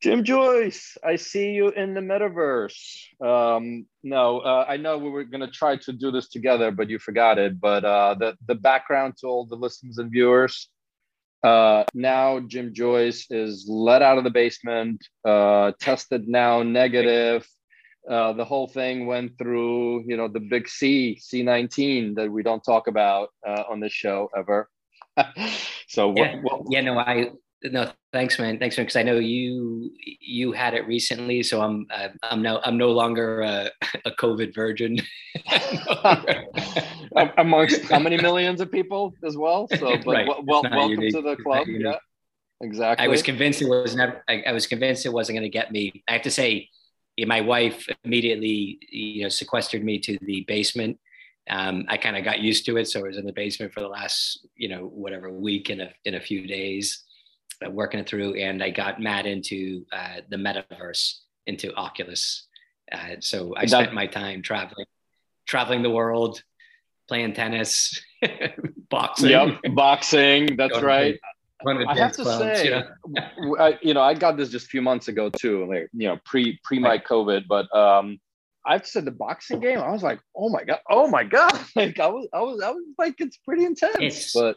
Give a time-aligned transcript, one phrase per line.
[0.00, 3.02] Jim Joyce, I see you in the metaverse.
[3.20, 6.88] Um, no, uh, I know we were going to try to do this together, but
[6.88, 7.60] you forgot it.
[7.60, 10.68] But uh, the the background to all the listeners and viewers.
[11.42, 17.46] Uh, now Jim Joyce is let out of the basement, uh, tested now negative.
[18.08, 22.62] Uh, the whole thing went through, you know, the big C, C19 that we don't
[22.64, 24.68] talk about uh, on this show ever.
[25.88, 27.30] so yeah, what, what, yeah, no, I
[27.62, 28.58] no, thanks, man.
[28.58, 28.84] Thanks, man.
[28.84, 29.90] Because I know you
[30.20, 33.70] you had it recently, so I'm uh, I'm now I'm no longer a,
[34.04, 34.98] a COVID virgin.
[37.36, 39.66] Amongst how many millions of people as well?
[39.76, 40.28] So, but right.
[40.28, 41.14] well, well welcome unique.
[41.14, 41.66] to the club.
[41.66, 41.96] Yeah,
[42.60, 43.04] exactly.
[43.04, 44.22] I was convinced it was never.
[44.28, 46.04] I, I was convinced it wasn't going to get me.
[46.06, 46.68] I have to say,
[47.26, 50.98] my wife immediately, you know, sequestered me to the basement.
[51.50, 53.80] Um, I kind of got used to it, so I was in the basement for
[53.80, 57.04] the last, you know, whatever week in a in a few days
[57.66, 62.46] working it through, and I got mad into uh, the metaverse, into Oculus.
[62.90, 64.86] Uh, so I spent my time traveling,
[65.46, 66.42] traveling the world,
[67.08, 68.00] playing tennis,
[68.90, 69.30] boxing.
[69.30, 70.56] Yep, boxing.
[70.56, 71.18] That's right.
[71.66, 73.56] I have to clubs, say, you know?
[73.58, 76.18] I, you know, I got this just a few months ago too, like you know,
[76.24, 78.20] pre pre my COVID, but um,
[78.68, 79.78] I've said the boxing game.
[79.78, 81.58] I was like, oh my god, oh my god!
[81.74, 83.96] Like I was, I was, I was like, it's pretty intense.
[84.00, 84.56] It's but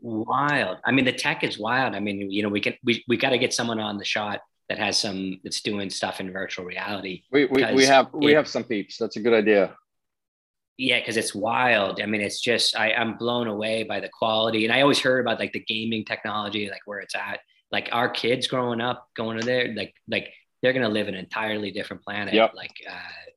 [0.00, 0.78] wild.
[0.84, 1.94] I mean, the tech is wild.
[1.94, 4.40] I mean, you know, we can we we got to get someone on the shot
[4.70, 7.24] that has some that's doing stuff in virtual reality.
[7.30, 8.96] We we, we have we it, have some peeps.
[8.96, 9.76] That's a good idea.
[10.78, 12.00] Yeah, because it's wild.
[12.00, 14.64] I mean, it's just I, I'm blown away by the quality.
[14.64, 17.40] And I always heard about like the gaming technology, like where it's at.
[17.70, 21.70] Like our kids growing up, going to there, like like they're gonna live an entirely
[21.70, 22.32] different planet.
[22.32, 22.52] Yep.
[22.54, 23.29] Like uh,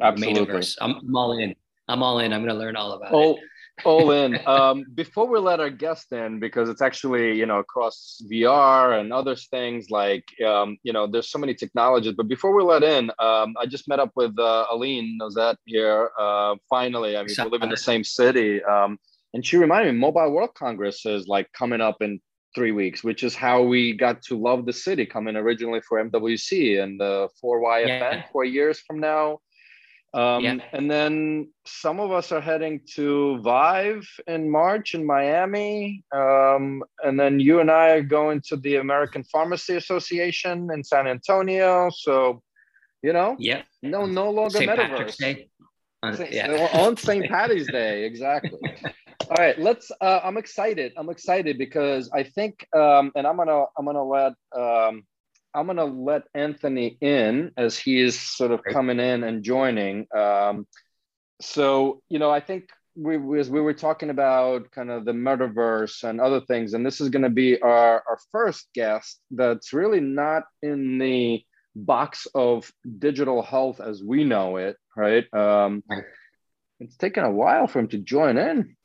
[0.00, 0.62] Absolutely.
[0.80, 1.54] I'm, I'm all in.
[1.88, 2.32] I'm all in.
[2.32, 3.42] I'm going to learn all about all, it.
[3.84, 4.38] all in.
[4.46, 9.12] Um, before we let our guest in, because it's actually you know across VR and
[9.12, 12.14] other things like um, you know there's so many technologies.
[12.16, 16.10] But before we let in, um, I just met up with uh, Aline Nozet here.
[16.18, 18.98] Uh, finally, I mean we live in the same city, um,
[19.34, 22.20] and she reminded me Mobile World Congress is like coming up in
[22.54, 26.82] three weeks, which is how we got to love the city, coming originally for MWC
[26.82, 27.96] and the 4Y yeah.
[27.96, 29.38] event four years from now.
[30.12, 30.56] Um, yeah.
[30.72, 36.04] And then some of us are heading to Vive in March in Miami.
[36.12, 41.06] Um, and then you and I are going to the American Pharmacy Association in San
[41.06, 41.90] Antonio.
[41.90, 42.42] So,
[43.02, 44.70] you know, yeah, no, no longer St.
[44.70, 45.46] metaverse.
[46.02, 46.68] On, yeah.
[46.72, 47.28] on St.
[47.30, 48.58] Patty's Day, exactly.
[49.30, 49.92] All right, let's.
[50.00, 50.92] Uh, I'm excited.
[50.96, 55.04] I'm excited because I think, um, and I'm gonna, I'm gonna let um,
[55.54, 60.06] I'm going to let Anthony in as he is sort of coming in and joining.
[60.16, 60.66] Um,
[61.40, 66.04] so, you know, I think we, as we were talking about kind of the metaverse
[66.04, 70.00] and other things, and this is going to be our, our first guest that's really
[70.00, 71.42] not in the
[71.74, 75.24] box of digital health as we know it, right?
[75.32, 75.82] Um,
[76.80, 78.76] it's taken a while for him to join in.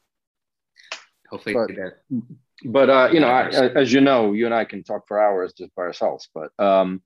[1.36, 1.76] Hopefully,
[2.10, 2.22] but,
[2.66, 5.54] but uh, you know, I, as you know, you and I can talk for hours
[5.54, 6.30] just by ourselves.
[6.34, 7.02] But um,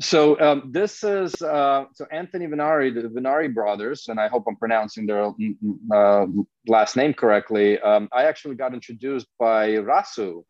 [0.00, 4.56] so um, this is uh, so Anthony Vennare, the Vennare brothers, and I hope I'm
[4.56, 6.26] pronouncing their mm, mm, uh,
[6.66, 7.78] last name correctly.
[7.80, 10.42] Um, I actually got introduced by Rasu,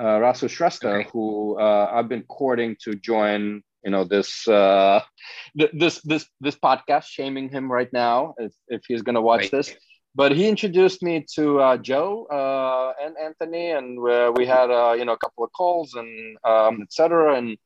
[0.00, 1.08] uh, Rasu Shrestha, okay.
[1.12, 3.62] who uh, I've been courting to join.
[3.84, 5.00] You know this uh,
[5.56, 9.42] th- this this this podcast, shaming him right now if if he's going to watch
[9.42, 9.50] right.
[9.50, 9.76] this
[10.14, 14.94] but he introduced me to uh, Joe uh, and Anthony, and uh, we had uh,
[14.98, 17.36] you know a couple of calls and um, etc.
[17.36, 17.56] And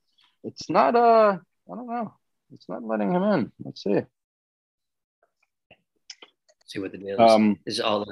[0.45, 1.39] it's not uh
[1.71, 2.15] I don't know,
[2.53, 3.53] it's not letting him in.
[3.65, 4.01] Let's see.
[6.67, 7.31] See what the deal is.
[7.31, 8.07] Um, is all.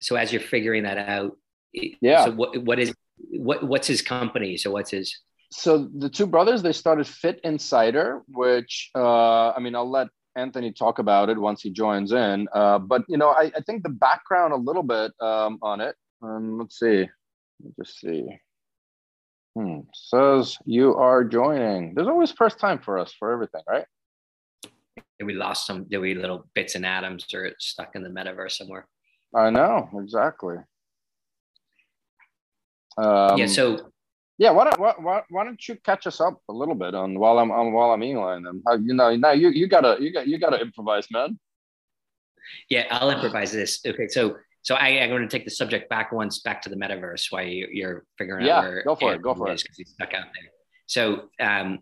[0.00, 1.36] So as you're figuring that out,
[1.72, 2.24] yeah.
[2.24, 4.56] So what what is what what's his company?
[4.56, 5.18] So what's his?
[5.50, 10.72] So the two brothers they started Fit Insider, which uh, I mean I'll let Anthony
[10.72, 12.48] talk about it once he joins in.
[12.52, 15.94] Uh, but you know, I, I, think the background a little bit um, on it.
[16.22, 17.08] Um, let's see.
[17.62, 18.26] Let's just see.
[19.56, 19.80] Hmm.
[19.92, 21.94] Says you are joining.
[21.94, 23.86] There's always first time for us for everything, right?
[25.22, 25.86] We lost some.
[25.88, 28.88] We little bits and atoms or stuck in the metaverse somewhere?
[29.34, 30.56] I know exactly.
[32.98, 33.46] Um, yeah.
[33.46, 33.92] So
[34.38, 37.38] yeah, why don't why, why don't you catch us up a little bit on while
[37.38, 38.62] I'm on while I'm emailing them?
[38.66, 41.38] How, you know, now you you gotta you got you gotta improvise, man.
[42.68, 43.80] Yeah, I'll improvise this.
[43.86, 46.76] Okay, so so I, I'm going to take the subject back once back to the
[46.76, 49.76] metaverse while you, are figuring yeah, out where go for it, go for it because
[49.76, 50.50] he's stuck out there.
[50.86, 51.80] So um,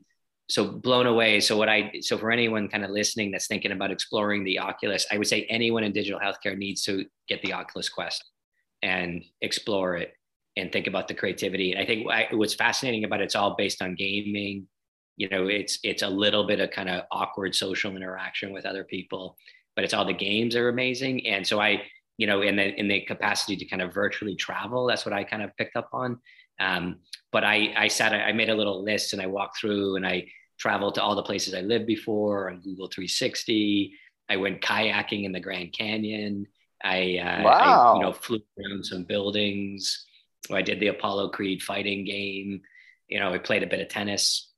[0.48, 1.40] so blown away.
[1.40, 5.06] So what I so for anyone kind of listening that's thinking about exploring the Oculus,
[5.10, 8.22] I would say anyone in digital healthcare needs to get the Oculus Quest
[8.82, 10.12] and explore it
[10.56, 11.72] and think about the creativity.
[11.72, 14.66] And I think I, what's fascinating about it, it's all based on gaming.
[15.16, 18.84] You know, it's it's a little bit of kind of awkward social interaction with other
[18.84, 19.36] people,
[19.76, 21.26] but it's all the games are amazing.
[21.26, 21.82] And so I,
[22.18, 25.24] you know, in the in the capacity to kind of virtually travel, that's what I
[25.24, 26.18] kind of picked up on.
[26.60, 27.00] Um,
[27.30, 30.26] but I I sat I made a little list and I walked through and I
[30.58, 33.92] traveled to all the places I lived before on Google 360.
[34.28, 36.46] I went kayaking in the Grand Canyon.
[36.84, 37.92] I, uh, wow.
[37.92, 40.06] I, you know, flew around some buildings.
[40.50, 42.62] I did the Apollo Creed fighting game.
[43.08, 44.48] You know, I played a bit of tennis.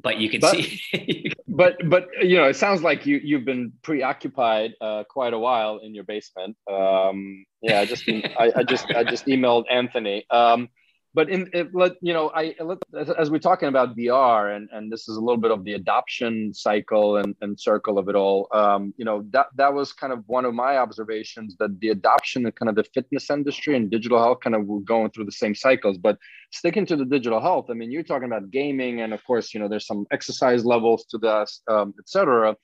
[0.00, 1.32] But you can but, see.
[1.48, 5.78] but but you know, it sounds like you you've been preoccupied uh, quite a while
[5.78, 6.56] in your basement.
[6.70, 10.24] Um, yeah, I just I, I just I just emailed Anthony.
[10.30, 10.68] Um,
[11.18, 12.78] but in it, let you know i let,
[13.22, 16.54] as we're talking about vr and and this is a little bit of the adoption
[16.54, 20.20] cycle and, and circle of it all um, you know that that was kind of
[20.26, 24.20] one of my observations that the adoption of kind of the fitness industry and digital
[24.24, 25.98] health kind of were going through the same cycles.
[25.98, 26.18] But
[26.52, 29.60] sticking to the digital health i mean you're talking about gaming and of course you
[29.60, 32.56] know there's some exercise levels to this um, et cetera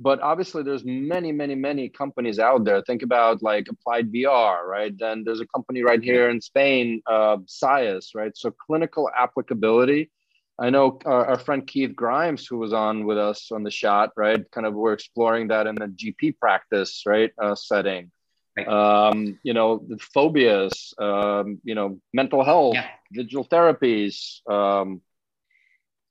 [0.00, 2.82] but obviously there's many many many companies out there.
[2.82, 4.96] Think about like applied vr right?
[4.98, 8.36] Then there's a company right here in spain uh, Psious, right?
[8.36, 10.10] So clinical applicability.
[10.58, 14.10] I know our, our, friend keith grimes who was on with us on the shot
[14.16, 14.50] right?
[14.50, 18.10] Kind of we're exploring that in the gp practice right uh, setting.
[18.66, 22.88] Um, you know the phobias um, you know mental health yeah.
[23.12, 25.00] digital therapies um,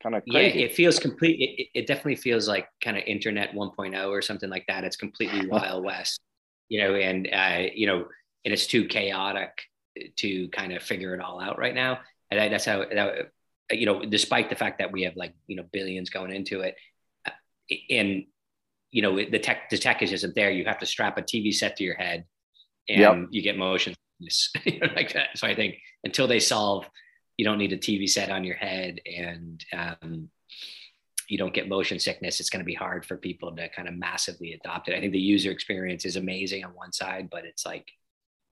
[0.02, 4.08] kind of yeah it feels complete it, it definitely feels like kind of internet 1.0
[4.08, 4.84] or something like that.
[4.84, 6.20] It's completely wild west
[6.70, 8.06] you know and uh, you know
[8.46, 9.52] and it's too chaotic
[10.16, 12.00] to kind of figure it all out right now.
[12.32, 13.32] And that's how that,
[13.72, 16.76] you know despite the fact that we have like you know billions going into it
[17.28, 17.32] uh,
[17.90, 18.24] and
[18.92, 20.52] you know the tech the tech is isn't there.
[20.52, 22.26] You have to strap a tv set to your head
[22.88, 23.28] and yep.
[23.32, 23.94] you get motion
[24.96, 25.30] like that.
[25.36, 26.88] So i think until they solve
[27.40, 30.30] you don't need a TV set on your head and um,
[31.30, 33.94] you don't get motion sickness, it's going to be hard for people to kind of
[33.94, 34.96] massively adopt it.
[34.96, 37.88] I think the user experience is amazing on one side, but it's like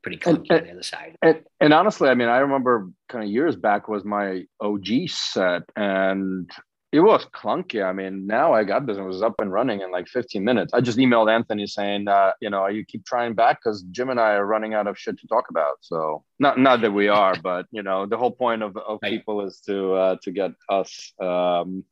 [0.04, 1.18] pretty clunky and, on the other side.
[1.22, 5.64] And, and, honestly, I mean, I remember kind of years back was my OG set,
[5.76, 6.50] and
[6.92, 7.84] it was clunky.
[7.84, 10.44] I mean, now I got this and it was up and running in like 15
[10.44, 10.74] minutes.
[10.74, 14.20] I just emailed Anthony saying, uh, you know, you keep trying back because Jim and
[14.20, 15.78] I are running out of shit to talk about.
[15.82, 19.12] So not not that we are, but you know, the whole point of, of right.
[19.12, 21.14] people is to uh, to get us.
[21.20, 21.84] Um,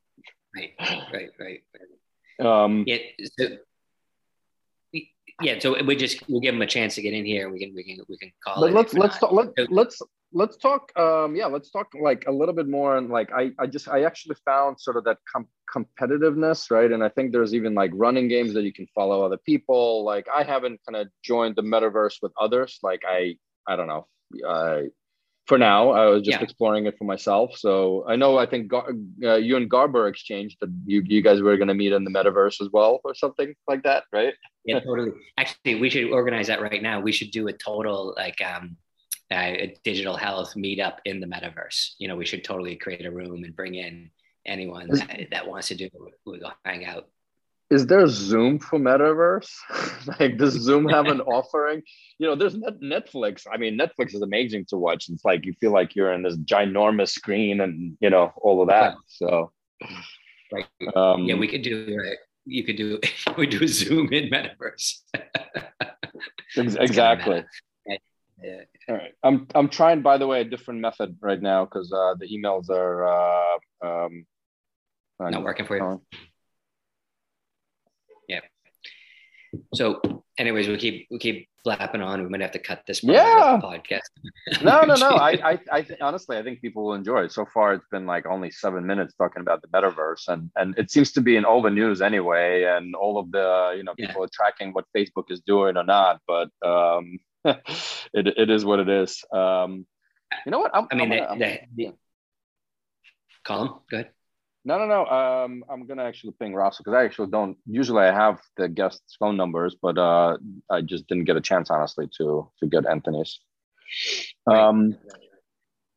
[0.54, 0.72] right,
[1.12, 1.62] right, right.
[2.64, 2.98] Um, yeah.
[3.38, 3.48] So,
[5.42, 7.50] yeah, so we just we'll give them a chance to get in here.
[7.50, 8.62] We can we can we can call.
[8.62, 10.00] But let's let's talk, let, let's
[10.32, 13.66] let's talk um yeah let's talk like a little bit more and like i i
[13.66, 16.92] just i actually found sort of that com- competitiveness right?
[16.92, 20.04] And i think there's even like running games that you can follow other people.
[20.04, 22.78] Like i haven't kind of joined the metaverse with others.
[22.82, 23.36] Like i
[23.66, 24.06] i don't know.
[24.46, 24.88] I
[25.46, 26.44] for now i was just yeah.
[26.44, 27.56] exploring it for myself.
[27.56, 28.92] So i know i think Gar-
[29.24, 32.10] uh, you and garber exchanged that you, you guys were going to meet in the
[32.10, 34.34] metaverse as well or something like that right?
[34.64, 35.12] Yeah totally.
[35.36, 37.00] Actually we should organize that right now.
[37.00, 38.85] We should do a total like um uh,
[39.32, 41.94] a digital health meetup in the metaverse.
[41.98, 44.10] You know, we should totally create a room and bring in
[44.44, 45.92] anyone that, that wants to do it.
[46.24, 47.08] We go hang out.
[47.68, 49.50] Is there Zoom for metaverse?
[50.20, 51.82] like, does Zoom have an offering?
[52.18, 53.44] You know, there's Netflix.
[53.52, 55.08] I mean, Netflix is amazing to watch.
[55.08, 58.68] It's like you feel like you're in this ginormous screen and you know all of
[58.68, 58.94] that.
[59.08, 59.50] So,
[60.52, 60.66] right.
[60.94, 61.98] Um, yeah, we could do.
[62.00, 62.14] Uh,
[62.44, 63.00] you could do.
[63.36, 65.00] we do Zoom in metaverse.
[66.56, 67.44] exactly.
[68.42, 68.60] Yeah.
[68.88, 69.12] All right.
[69.22, 72.68] I'm I'm trying, by the way, a different method right now because uh, the emails
[72.70, 74.26] are uh, um,
[75.18, 76.02] not working for you.
[78.28, 78.40] Yeah.
[79.74, 80.00] So,
[80.38, 82.22] anyways, we keep we keep flapping on.
[82.22, 83.58] We might have to cut this yeah.
[83.60, 84.10] podcast.
[84.62, 85.08] no, no, no.
[85.08, 87.32] I I, I th- honestly I think people will enjoy it.
[87.32, 90.90] So far, it's been like only seven minutes talking about the metaverse, and and it
[90.90, 94.20] seems to be in all the news anyway, and all of the you know people
[94.20, 94.24] yeah.
[94.24, 96.50] are tracking what Facebook is doing or not, but.
[96.62, 97.18] um
[98.12, 99.24] it, it is what it is.
[99.32, 99.86] Um,
[100.44, 100.74] you know what?
[100.74, 101.94] I'm, i mean, I'm the, the, the,
[103.44, 104.10] Colin, go ahead.
[104.64, 105.06] No, no, no.
[105.06, 107.56] Um, I'm gonna actually ping Ross because I actually don't.
[107.66, 110.38] Usually, I have the guests' phone numbers, but uh,
[110.68, 113.38] I just didn't get a chance, honestly, to to get Anthony's.
[114.50, 114.96] Um,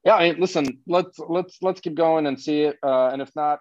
[0.05, 0.15] yeah.
[0.15, 0.81] I mean, listen.
[0.85, 2.77] Let's let's let's keep going and see it.
[2.83, 3.59] Uh, and if not,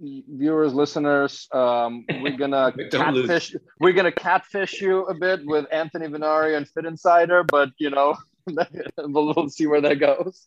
[0.00, 3.54] viewers, listeners, um, we're gonna catfish.
[3.80, 8.16] We're gonna catfish you a bit with Anthony Vennare and Fit Insider, but you know,
[8.98, 10.46] we'll see where that goes.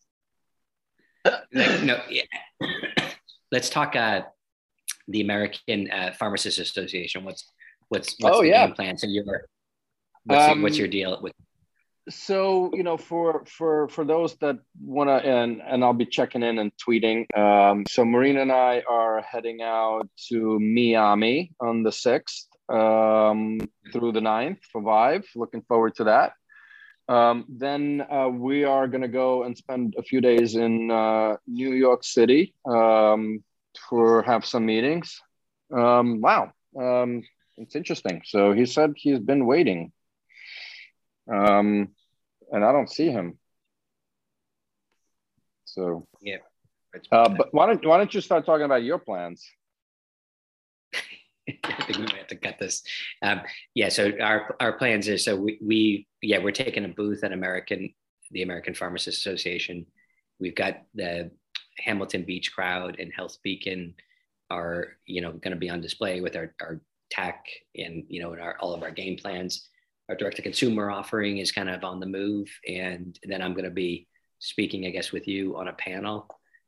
[1.52, 2.24] no, yeah.
[3.52, 3.96] Let's talk.
[3.96, 4.22] Uh,
[5.08, 7.24] the American uh, Pharmacists Association.
[7.24, 7.46] What's
[7.90, 8.68] what's what's oh, the yeah.
[8.68, 8.98] game plan?
[8.98, 9.46] So your
[10.24, 11.34] what's, um, what's your deal with?
[12.14, 16.44] So you know for for for those that want to and and i'll be checking
[16.44, 21.90] in and tweeting um, so marina and i are heading out to miami on the
[21.90, 23.60] 6th um,
[23.92, 25.28] through the 9th for vive.
[25.36, 26.34] Looking forward to that.
[27.08, 31.36] Um, then uh, we are going to go and spend a few days in uh,
[31.46, 33.44] new york city um,
[33.90, 35.22] for have some meetings.
[35.76, 36.52] Um, wow.
[36.80, 37.24] Um,
[37.58, 38.22] it's interesting.
[38.26, 39.92] So he said he's been waiting.
[41.32, 41.90] Um,
[42.52, 43.38] and I don't see him.
[45.66, 46.38] So yeah.
[47.12, 49.50] Uh, but why don't why don't you start talking about your plans?
[50.94, 52.84] I think we might have to cut this.
[53.22, 53.42] Um,
[53.74, 57.32] yeah, so our our plans are so we, we yeah we're taking a booth at
[57.32, 57.94] American
[58.32, 59.86] the American Pharmacists Association.
[60.40, 61.32] We've got the
[61.78, 63.96] Hamilton Beach crowd and Health Beacon
[64.50, 68.34] are you know going to be on display with our, our tech and you know
[68.34, 69.70] and our all of our game plans
[70.12, 72.50] our direct to consumer offering is kind of on the move.
[72.68, 76.28] And then I'm going to be speaking, I guess, with you on a panel.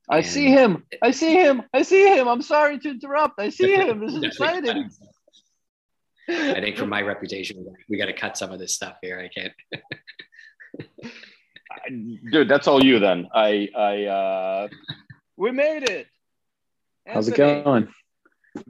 [0.10, 0.86] I and see him.
[1.02, 1.64] I see him.
[1.74, 2.30] I see him.
[2.30, 3.38] I'm sorry to interrupt.
[3.42, 4.00] I see him.
[4.00, 4.90] This is exciting.
[6.30, 9.20] I think for my reputation, we got to cut some of this stuff here.
[9.20, 9.54] I can't.
[12.32, 13.28] Dude, that's all you then.
[13.36, 14.68] I, I, uh,
[15.36, 16.08] we made it.
[17.06, 17.14] Anthony.
[17.14, 17.90] How's it going?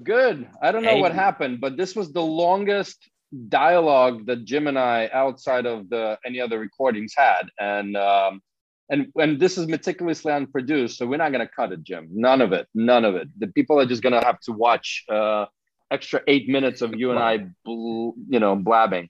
[0.02, 0.48] Good.
[0.60, 1.02] I don't know hey.
[1.02, 3.08] what happened, but this was the longest
[3.50, 8.42] dialogue that Jim and I, outside of the any other recordings, had, and um,
[8.90, 12.08] and and this is meticulously unproduced, so we're not gonna cut it, Jim.
[12.12, 12.68] None of it.
[12.74, 13.28] None of it.
[13.40, 15.46] The people are just gonna have to watch uh,
[15.92, 19.10] extra eight minutes of you and I, bl- you know, blabbing.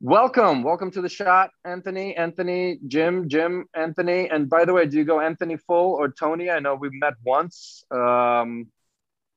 [0.00, 4.30] Welcome, welcome to the shot, Anthony, Anthony, Jim, Jim, Anthony.
[4.30, 6.50] And by the way, do you go Anthony Full or Tony?
[6.50, 8.68] I know we've met once, um,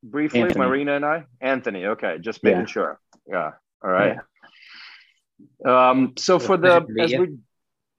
[0.04, 0.60] briefly, Anthony.
[0.60, 1.24] Marina and I.
[1.42, 2.66] Anthony, okay, just making yeah.
[2.68, 3.00] sure.
[3.28, 3.52] Yeah.
[3.84, 4.18] All right.
[5.66, 5.90] Yeah.
[5.90, 7.38] Um, so for the as we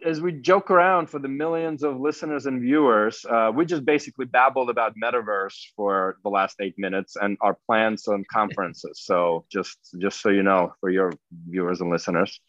[0.04, 4.24] as we joke around for the millions of listeners and viewers, uh, we just basically
[4.24, 9.00] babbled about metaverse for the last eight minutes and our plans on conferences.
[9.02, 11.12] So just just so you know, for your
[11.48, 12.40] viewers and listeners.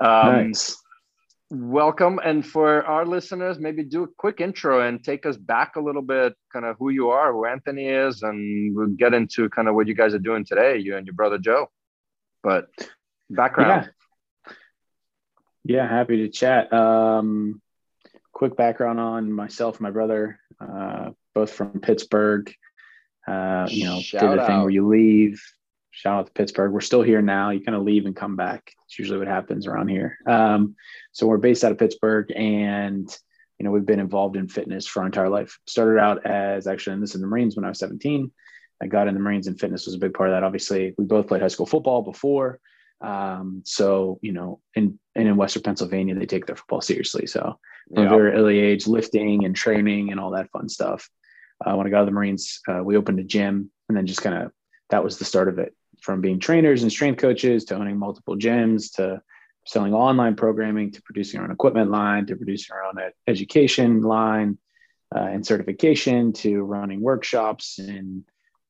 [0.00, 0.76] Um, nice.
[1.50, 5.80] Welcome, and for our listeners, maybe do a quick intro and take us back a
[5.80, 9.68] little bit, kind of who you are, who Anthony is, and we'll get into kind
[9.68, 11.68] of what you guys are doing today, you and your brother Joe
[12.42, 12.68] but
[13.30, 13.90] background.
[15.64, 16.72] Yeah, yeah happy to chat.
[16.72, 17.60] Um,
[18.32, 22.52] quick background on myself, my brother, uh, both from Pittsburgh.
[23.26, 25.40] Uh, you know, Shout did a thing where you leave.
[25.92, 26.72] Shout out to Pittsburgh.
[26.72, 27.50] We're still here now.
[27.50, 28.72] You kind of leave and come back.
[28.86, 30.18] It's usually what happens around here.
[30.26, 30.74] Um,
[31.12, 33.14] so we're based out of Pittsburgh, and
[33.58, 35.58] you know we've been involved in fitness for our entire life.
[35.66, 38.32] Started out as actually, and this in the Marines when I was 17.
[38.82, 40.42] I got in the Marines and fitness was a big part of that.
[40.42, 42.58] Obviously, we both played high school football before.
[43.00, 47.26] Um, so, you know, in, and in Western Pennsylvania, they take their football seriously.
[47.26, 47.58] So
[47.94, 51.08] from a very early age, lifting and training and all that fun stuff.
[51.64, 54.22] Uh, when I got to the Marines, uh, we opened a gym and then just
[54.22, 54.52] kind of,
[54.90, 58.36] that was the start of it from being trainers and strength coaches to owning multiple
[58.36, 59.22] gyms to
[59.64, 64.58] selling online programming to producing our own equipment line to producing our own education line
[65.14, 68.24] uh, and certification to running workshops and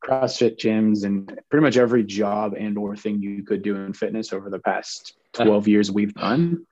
[0.05, 4.33] CrossFit gyms and pretty much every job and or thing you could do in fitness
[4.33, 6.67] over the past 12 years we've done.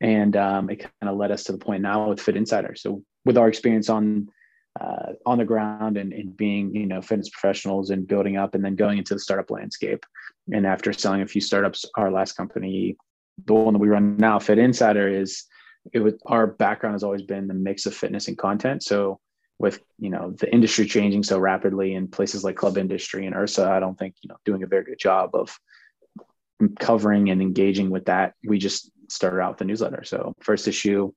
[0.00, 2.74] And um, it kind of led us to the point now with Fit Insider.
[2.74, 4.28] So with our experience on
[4.80, 8.64] uh, on the ground and, and being you know fitness professionals and building up and
[8.64, 10.04] then going into the startup landscape.
[10.52, 12.96] And after selling a few startups, our last company,
[13.44, 15.44] the one that we run now, Fit Insider, is
[15.92, 18.82] it was our background has always been the mix of fitness and content.
[18.82, 19.20] So
[19.62, 23.66] with you know the industry changing so rapidly in places like club industry and IHRSA
[23.66, 25.56] i don't think you know doing a very good job of
[26.78, 28.34] covering and engaging with that.
[28.46, 30.04] We just started out the newsletter.
[30.04, 31.12] So first issue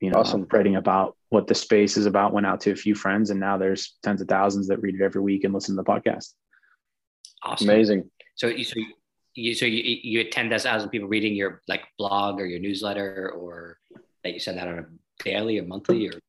[0.00, 0.46] you know awesome.
[0.52, 3.56] writing about what the space is about went out to a few friends and now
[3.56, 6.34] there's tens of thousands that read it every week and listen to the podcast.
[7.44, 7.70] Awesome.
[7.70, 8.10] Amazing.
[8.34, 8.74] So you so
[9.34, 13.78] you so you, you had 10,000 people reading your like blog or your newsletter or
[14.24, 14.86] that you send out on a
[15.24, 16.20] daily or monthly or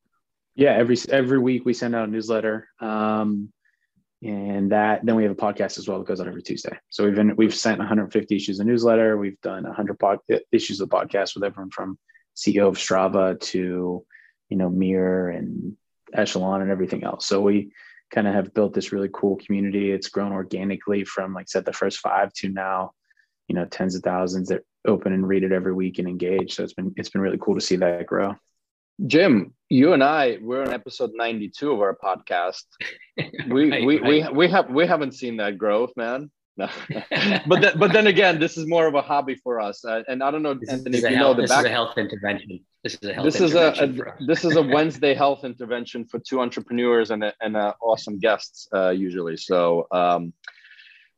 [0.54, 3.52] yeah, every every week we send out a newsletter, um,
[4.22, 6.76] and that then we have a podcast as well that goes out every Tuesday.
[6.90, 9.16] So we've been we've sent 150 issues of newsletter.
[9.16, 10.18] We've done 100 pod,
[10.52, 11.98] issues of podcast with everyone from
[12.36, 14.04] CEO of Strava to
[14.48, 15.76] you know Mirror and
[16.12, 17.26] Echelon and everything else.
[17.26, 17.72] So we
[18.10, 19.90] kind of have built this really cool community.
[19.90, 22.92] It's grown organically from like said the first five to now,
[23.48, 26.54] you know, tens of thousands that open and read it every week and engage.
[26.54, 28.36] So it's been it's been really cool to see that grow.
[29.06, 32.64] Jim, you and I we're on episode 92 of our podcast.
[33.48, 34.32] We right, we, right.
[34.32, 36.30] we we have we haven't seen that growth, man.
[36.56, 40.22] but then, but then again, this is more of a hobby for us, uh, and
[40.22, 41.60] I don't know, this Anthony, if you health, know the this back.
[41.60, 42.60] is a health intervention.
[42.84, 46.20] This is a health this is a, a this is a Wednesday health intervention for
[46.20, 49.36] two entrepreneurs and a, and a awesome guests uh, usually.
[49.36, 50.32] So, um,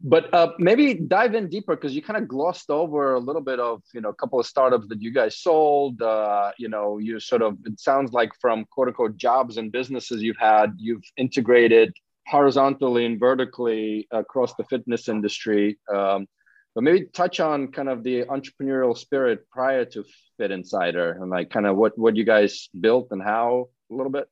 [0.01, 3.59] but uh, maybe dive in deeper because you kind of glossed over a little bit
[3.59, 6.03] of you know a couple of startups that you guys sold.
[6.03, 10.23] Uh, you know, you sort of it sounds like from quote unquote jobs and businesses
[10.23, 11.95] you've had, you've integrated
[12.27, 15.79] horizontally and vertically across the fitness industry.
[15.93, 16.27] Um,
[16.75, 20.05] but maybe touch on kind of the entrepreneurial spirit prior to
[20.37, 24.13] Fit Insider and like kind of what what you guys built and how a little
[24.13, 24.29] bit.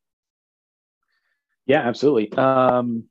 [1.67, 2.31] Yeah, absolutely.
[2.37, 3.05] Um,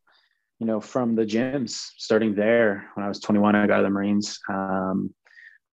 [0.64, 3.84] you know, from the gyms, starting there when I was 21, I got out of
[3.84, 5.14] the Marines, um,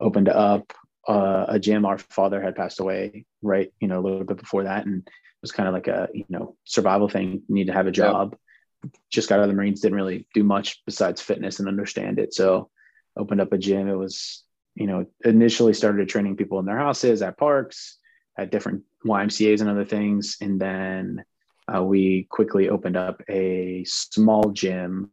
[0.01, 0.73] opened up
[1.07, 1.87] uh, a gym.
[1.87, 3.73] Our father had passed away, right?
[3.79, 6.25] You know, a little bit before that, and it was kind of like a you
[6.29, 7.43] know survival thing.
[7.47, 8.37] You need to have a job.
[8.83, 8.93] Yep.
[9.11, 12.35] Just got out of the Marines, didn't really do much besides fitness and understand it.
[12.35, 12.69] So,
[13.17, 13.89] opened up a gym.
[13.89, 14.43] It was
[14.75, 17.97] you know initially started training people in their houses at parks,
[18.37, 21.25] at different YMCA's and other things, and then
[21.75, 25.11] uh, we quickly opened up a small gym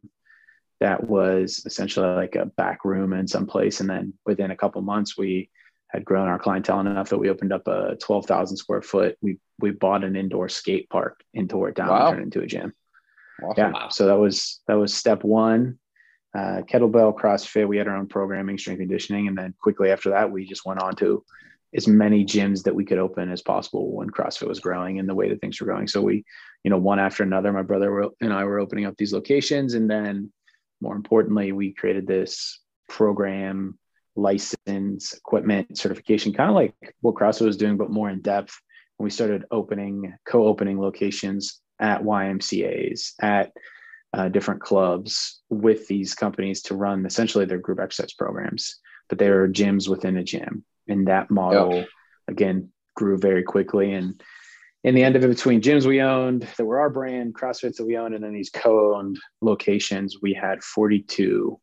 [0.80, 3.80] that was essentially like a back room in some place.
[3.80, 5.50] And then within a couple months, we
[5.88, 9.16] had grown our clientele enough that we opened up a 12,000 square foot.
[9.20, 12.08] We, we bought an indoor skate park and tore it down wow.
[12.08, 12.72] and turned it into a gym.
[13.42, 13.74] Awesome.
[13.74, 13.88] Yeah.
[13.88, 15.78] So that was, that was step one.
[16.36, 19.28] Uh, kettlebell, CrossFit, we had our own programming, strength conditioning.
[19.28, 21.24] And then quickly after that, we just went on to
[21.74, 25.14] as many gyms that we could open as possible when CrossFit was growing and the
[25.14, 25.86] way that things were going.
[25.86, 26.24] So we,
[26.64, 29.74] you know, one after another, my brother and I were opening up these locations.
[29.74, 30.32] And then
[30.80, 33.78] more importantly, we created this program,
[34.16, 38.58] license, equipment, certification, kind of like what CrossFit was doing, but more in depth.
[38.98, 43.52] And we started opening, co-opening locations at YMCA's, at
[44.14, 48.76] uh, different clubs with these companies to run essentially their group exercise programs,
[49.10, 51.88] but they were gyms within a gym and that model yep.
[52.28, 53.92] again grew very quickly.
[53.92, 54.20] And
[54.84, 57.86] in the end of it between gyms we owned that were our brand crossfits that
[57.86, 61.58] we owned and then these co-owned locations we had 42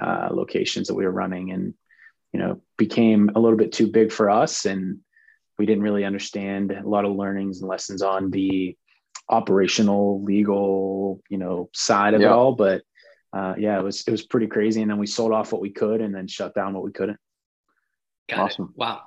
[0.00, 1.74] uh, locations that we were running and
[2.32, 4.64] you know became a little bit too big for us.
[4.64, 4.98] And
[5.58, 8.76] we didn't really understand a lot of learnings and lessons on the
[9.28, 12.30] operational legal you know side of yep.
[12.30, 12.52] it all.
[12.52, 12.82] But
[13.32, 14.82] uh, yeah it was it was pretty crazy.
[14.82, 17.18] And then we sold off what we could and then shut down what we couldn't
[18.36, 18.72] Got awesome.
[18.74, 18.78] It.
[18.78, 19.02] Wow.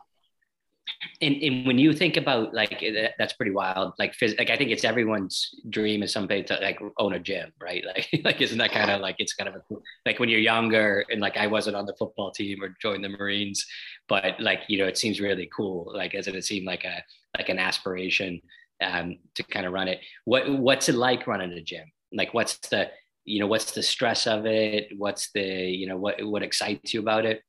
[1.20, 2.84] And, and when you think about like
[3.18, 3.94] that's pretty wild.
[3.98, 7.52] Like, phys- like I think it's everyone's dream is someday to like own a gym,
[7.60, 7.84] right?
[7.96, 11.04] Like, like isn't that kind of like it's kind of a, like when you're younger
[11.10, 13.66] and like I wasn't on the football team or joined the Marines,
[14.08, 15.92] but like you know it seems really cool.
[15.94, 17.04] Like as it seemed like a
[17.38, 18.42] like an aspiration
[18.82, 20.02] um, to kind of run it.
[20.26, 21.86] What what's it like running a gym?
[22.12, 22.90] Like what's the
[23.24, 24.90] you know what's the stress of it?
[24.98, 27.42] What's the you know what what excites you about it?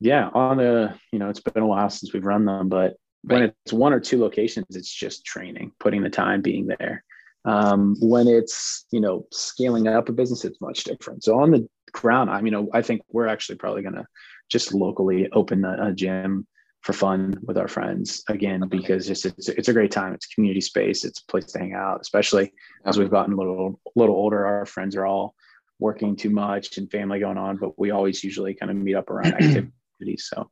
[0.00, 3.34] Yeah, on the, you know, it's been a while since we've run them, but right.
[3.34, 7.04] when it's one or two locations, it's just training, putting the time, being there.
[7.44, 11.24] Um, when it's, you know, scaling up a business, it's much different.
[11.24, 14.06] So on the ground, I mean, I think we're actually probably going to
[14.50, 16.46] just locally open a, a, gym
[16.82, 20.12] for fun with our friends again, because just it's, it's a great time.
[20.14, 21.04] It's community space.
[21.04, 22.52] It's a place to hang out, especially
[22.84, 25.34] as we've gotten a little, little older, our friends are all
[25.78, 29.10] working too much and family going on, but we always usually kind of meet up
[29.10, 29.72] around activity
[30.04, 30.28] activities.
[30.32, 30.50] So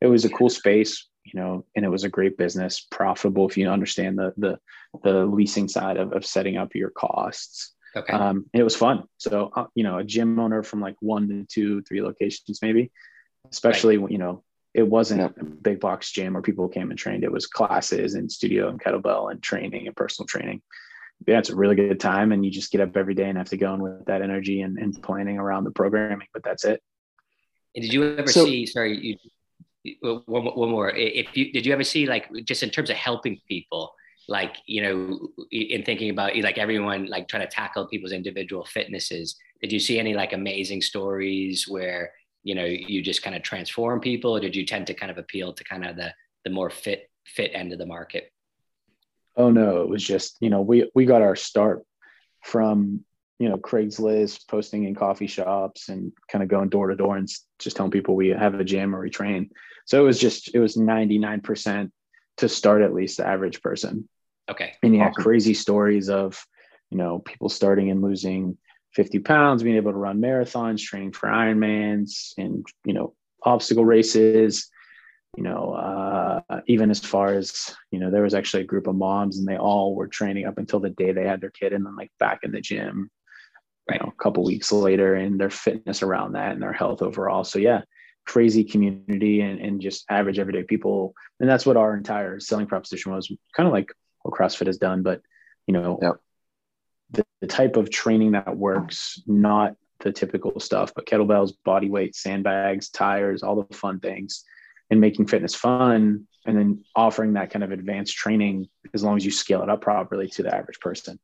[0.00, 3.56] it was a cool space, you know, and it was a great business, profitable if
[3.56, 4.58] you understand the the
[5.04, 7.74] the leasing side of, of setting up your costs.
[7.96, 8.12] Okay.
[8.12, 9.04] Um, it was fun.
[9.18, 12.90] So uh, you know, a gym owner from like one to two, three locations, maybe,
[13.50, 14.02] especially right.
[14.02, 17.24] when you know it wasn't a big box gym where people came and trained.
[17.24, 20.62] It was classes and studio and kettlebell and training and personal training.
[21.26, 23.50] Yeah, it's a really good time, and you just get up every day and have
[23.50, 26.28] to go in with that energy and, and planning around the programming.
[26.32, 26.80] But that's it.
[27.74, 28.66] And did you ever so, see?
[28.66, 29.18] Sorry,
[29.82, 30.90] you, one, one more.
[30.90, 33.94] If you did you ever see like just in terms of helping people,
[34.28, 39.36] like you know, in thinking about like everyone like trying to tackle people's individual fitnesses.
[39.60, 44.00] Did you see any like amazing stories where you know you just kind of transform
[44.00, 46.12] people, or did you tend to kind of appeal to kind of the
[46.44, 48.32] the more fit fit end of the market?
[49.36, 51.84] Oh no, it was just you know we we got our start
[52.42, 53.04] from
[53.40, 57.28] you know Craigslist, posting in coffee shops, and kind of going door to door and
[57.58, 59.50] just telling people we have a gym or we train.
[59.86, 61.90] So it was just it was ninety nine percent
[62.36, 64.08] to start at least the average person.
[64.48, 64.74] Okay.
[64.82, 65.14] And you awesome.
[65.14, 66.44] had crazy stories of
[66.90, 68.58] you know people starting and losing
[68.94, 74.68] 50 pounds, being able to run marathons, training for Ironmans, and you know obstacle races.
[75.36, 78.96] You know, uh, even as far as you know, there was actually a group of
[78.96, 81.86] moms, and they all were training up until the day they had their kid, and
[81.86, 83.10] then like back in the gym
[83.90, 84.00] right.
[84.00, 87.44] you know, a couple weeks later and their fitness around that and their health overall.
[87.44, 87.82] So yeah,
[88.26, 91.14] crazy community and, and just average everyday people.
[91.38, 95.02] And that's what our entire selling proposition was kind of like what CrossFit has done,
[95.02, 95.22] but
[95.66, 96.16] you know, yep.
[97.10, 102.16] the, the type of training that works, not the typical stuff, but kettlebells, body weight,
[102.16, 104.44] sandbags, tires, all the fun things,
[104.90, 109.24] and making fitness fun, and then offering that kind of advanced training as long as
[109.24, 111.18] you scale it up properly to the average person.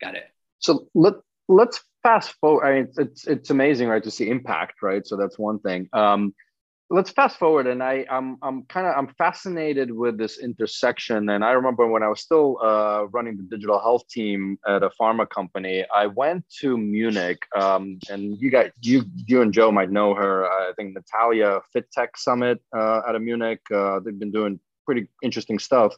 [0.00, 0.24] Got it.
[0.58, 1.14] So let
[1.48, 2.66] let's fast forward.
[2.66, 5.06] I mean, it's it's amazing, right, to see impact, right?
[5.06, 5.88] So that's one thing.
[5.92, 6.34] Um,
[6.92, 11.42] let's fast forward and i i'm, I'm kind of i'm fascinated with this intersection and
[11.42, 15.28] i remember when i was still uh, running the digital health team at a pharma
[15.28, 20.14] company i went to munich um, and you guys you you and joe might know
[20.14, 24.60] her i think natalia fit tech summit uh, out of munich uh, they've been doing
[24.84, 25.94] pretty interesting stuff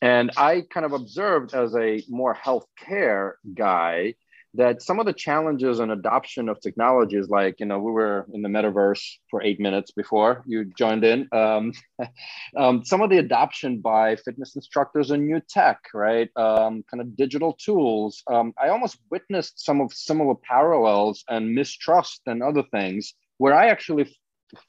[0.00, 4.14] and i kind of observed as a more healthcare guy
[4.54, 8.42] that some of the challenges and adoption of technologies, like you know, we were in
[8.42, 11.28] the metaverse for eight minutes before you joined in.
[11.32, 11.72] Um,
[12.56, 16.28] um, some of the adoption by fitness instructors and new tech, right?
[16.36, 18.22] Um, kind of digital tools.
[18.26, 23.68] Um, I almost witnessed some of similar parallels and mistrust and other things where I
[23.68, 24.14] actually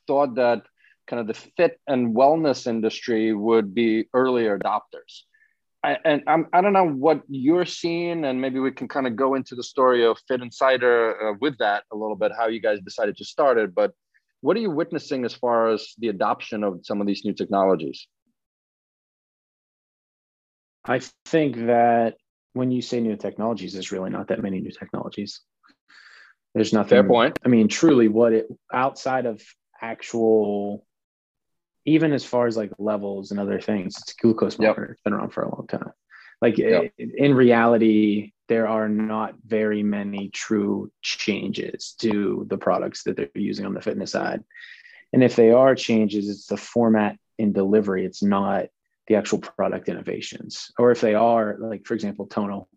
[0.08, 0.62] thought that
[1.08, 5.24] kind of the fit and wellness industry would be earlier adopters.
[5.84, 9.16] I, and I'm, I don't know what you're seeing, and maybe we can kind of
[9.16, 12.62] go into the story of Fit Insider uh, with that a little bit, how you
[12.62, 13.74] guys decided to start it.
[13.74, 13.94] But
[14.42, 18.08] what are you witnessing as far as the adoption of some of these new technologies?
[20.86, 22.16] I think that
[22.54, 25.42] when you say new technologies, there's really not that many new technologies.
[26.54, 26.90] There's nothing.
[26.90, 27.40] Fair point.
[27.46, 29.42] I mean, truly, what it outside of
[29.82, 30.86] actual
[31.86, 34.82] even as far as like levels and other things, it's glucose monitor.
[34.82, 34.92] Yep.
[34.92, 35.92] It's been around for a long time.
[36.42, 36.92] Like yep.
[36.98, 43.66] in reality, there are not very many true changes to the products that they're using
[43.66, 44.44] on the fitness side.
[45.14, 48.06] And if they are changes, it's the format and delivery.
[48.06, 48.66] It's not
[49.08, 50.72] the actual product innovations.
[50.78, 52.68] Or if they are, like for example, Tonal.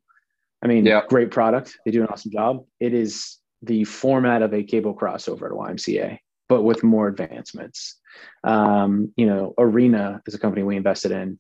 [0.63, 1.09] I mean, yep.
[1.09, 1.77] great product.
[1.85, 2.65] They do an awesome job.
[2.81, 7.97] It is the format of a cable crossover to YMCA, but with more advancements
[8.43, 11.39] um, you know, Arena is a company we invested in.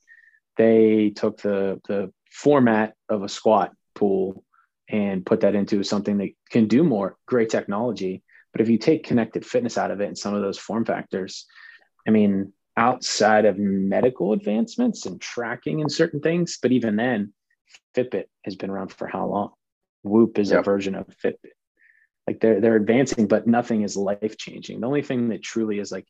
[0.56, 4.44] They took the the format of a squat pool
[4.88, 7.16] and put that into something that can do more.
[7.26, 10.58] Great technology, but if you take connected fitness out of it and some of those
[10.58, 11.46] form factors,
[12.06, 17.32] I mean, outside of medical advancements and tracking and certain things, but even then,
[17.96, 19.50] Fitbit has been around for how long?
[20.02, 20.60] Whoop is yep.
[20.60, 21.54] a version of Fitbit.
[22.26, 24.80] Like they're they're advancing, but nothing is life changing.
[24.80, 26.06] The only thing that truly is like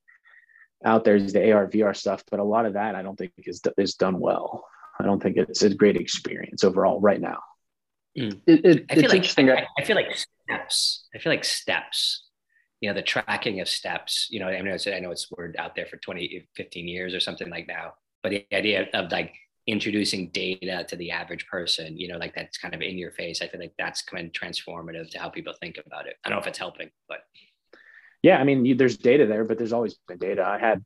[0.85, 3.33] out there is the AR VR stuff, but a lot of that I don't think
[3.39, 4.65] is is done well.
[4.99, 7.41] I don't think it's a great experience overall right now.
[8.17, 8.41] Mm.
[8.47, 11.09] It, it, I feel like I, I, feel like steps.
[11.15, 12.29] I feel like steps.
[12.81, 14.29] You know, the tracking of steps.
[14.31, 17.15] You know, I know it's, I know it's word out there for 20, 15 years
[17.15, 17.95] or something like now.
[18.23, 19.35] But the idea of like
[19.67, 23.41] introducing data to the average person, you know, like that's kind of in your face.
[23.41, 26.17] I feel like that's kind of transformative to how people think about it.
[26.25, 27.21] I don't know if it's helping, but
[28.23, 30.45] yeah, I mean, there's data there, but there's always been data.
[30.45, 30.85] I had,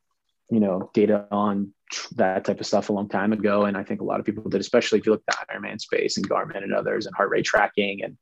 [0.49, 1.73] you know, data on
[2.15, 4.49] that type of stuff a long time ago, and I think a lot of people
[4.49, 7.29] did, especially if you look at the Ironman space and Garmin and others, and heart
[7.29, 8.17] rate tracking, and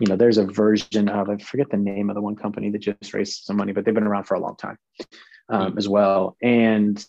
[0.00, 2.78] you know, there's a version of I forget the name of the one company that
[2.78, 4.78] just raised some money, but they've been around for a long time
[5.48, 5.78] um, mm-hmm.
[5.78, 7.04] as well, and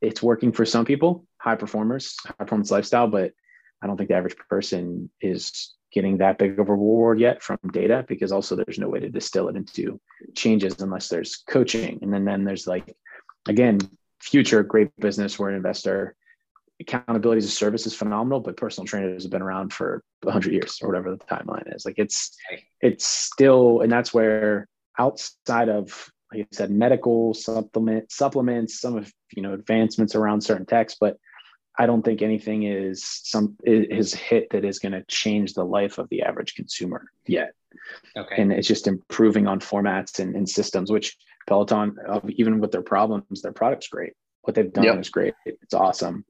[0.00, 3.32] it's working for some people, high performers, high performance lifestyle, but
[3.82, 7.58] I don't think the average person is getting that big of a reward yet from
[7.72, 10.00] data because also there's no way to distill it into
[10.34, 11.98] changes unless there's coaching.
[12.02, 12.94] And then then there's like
[13.48, 13.78] again
[14.20, 16.14] future great business where an investor.
[16.78, 20.78] Accountability as a service is phenomenal but personal trainers have been around for 100 years
[20.82, 21.86] or whatever the timeline is.
[21.86, 22.36] Like it's
[22.82, 29.12] it's still and that's where outside of like i said medical supplement supplements some of
[29.32, 31.16] you know advancements around certain techs but
[31.78, 35.98] I don't think anything is some is hit that is going to change the life
[35.98, 37.52] of the average consumer yet.
[38.16, 38.40] Okay.
[38.40, 42.82] And it's just improving on formats and, and systems, which Peloton, uh, even with their
[42.82, 44.14] problems, their product's great.
[44.42, 44.98] What they've done yep.
[44.98, 45.34] is great.
[45.44, 46.24] It's awesome.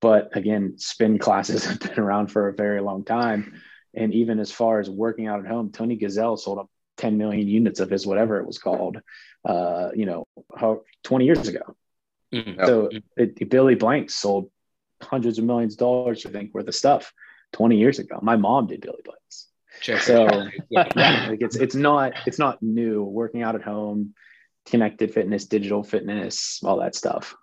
[0.00, 3.60] But again, spin classes have been around for a very long time.
[3.94, 7.46] And even as far as working out at home, Tony Gazelle sold up 10 million
[7.48, 9.00] units of his whatever it was called,
[9.44, 11.76] uh, you know, how 20 years ago.
[12.32, 12.64] Mm-hmm.
[12.64, 14.50] So it, Billy Blank sold
[15.02, 17.12] hundreds of millions of dollars, I think, worth of stuff
[17.52, 18.18] 20 years ago.
[18.22, 19.48] My mom did Billy Blanks.
[19.80, 19.98] Sure.
[19.98, 20.88] So yeah,
[21.28, 23.04] like it's it's not it's not new.
[23.04, 24.14] Working out at home,
[24.64, 27.34] connected fitness, digital fitness, all that stuff.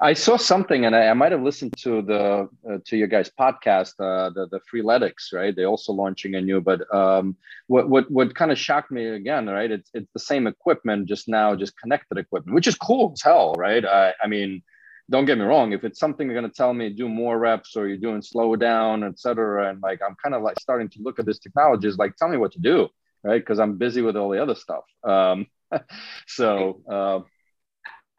[0.00, 3.30] I saw something, and I, I might have listened to the uh, to your guys'
[3.38, 5.54] podcast, uh, the the Freeletics, right?
[5.54, 9.46] They're also launching a new, but um, what what what kind of shocked me again,
[9.46, 9.70] right?
[9.70, 13.52] It's it's the same equipment, just now, just connected equipment, which is cool as hell,
[13.58, 13.84] right?
[13.84, 14.62] I, I mean,
[15.10, 15.72] don't get me wrong.
[15.72, 18.56] If it's something you're going to tell me do more reps or you're doing slow
[18.56, 21.98] down, etc., and like I'm kind of like starting to look at this technology, is
[21.98, 22.88] like tell me what to do,
[23.22, 23.42] right?
[23.42, 24.84] Because I'm busy with all the other stuff.
[25.02, 25.46] Um,
[26.26, 26.80] so.
[26.90, 27.20] Uh,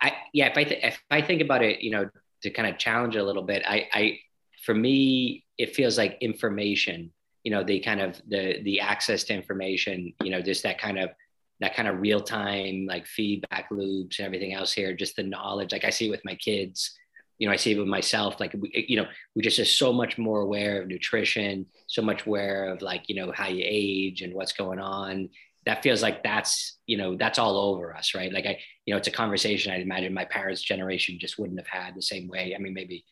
[0.02, 2.10] I yeah, if I th- if I think about it, you know,
[2.44, 4.20] to kind of challenge it a little bit, I I
[4.64, 7.12] for me it feels like information,
[7.44, 11.00] you know, the kind of the the access to information, you know, just that kind
[11.00, 11.10] of
[11.62, 15.72] that kind of real time like feedback loops and everything else here, just the knowledge.
[15.72, 16.98] Like I see with my kids,
[17.38, 18.40] you know, I see it with myself.
[18.40, 22.26] Like we, you know, we just are so much more aware of nutrition, so much
[22.26, 25.30] aware of like you know how you age and what's going on
[25.66, 28.32] that feels like that's you know that's all over us right?
[28.32, 31.68] Like i you know it's a conversation i'd imagine my parents generation just wouldn't have
[31.68, 32.56] had the same way.
[32.56, 33.06] I mean maybe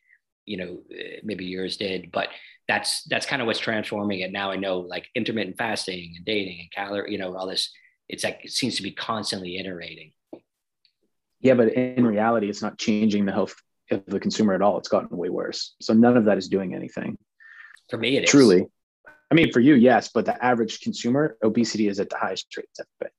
[0.45, 2.29] you know eh, maybe yours did but
[2.67, 4.31] that's that's kind of what's transforming it.
[4.31, 7.71] Now i know like intermittent fasting and dating and calorie you know all this
[8.09, 10.11] it's like it seems to be constantly iterating.
[11.39, 13.55] Yeah but in reality it's not changing the health
[13.91, 14.77] of the consumer at all.
[14.77, 15.75] It's gotten way worse.
[15.81, 17.17] So none of that is doing anything.
[17.89, 18.67] For me it truly.
[19.31, 22.67] I mean, for you, yes, but the average consumer, obesity is at the highest rate
[22.69, 23.09] it's ever been.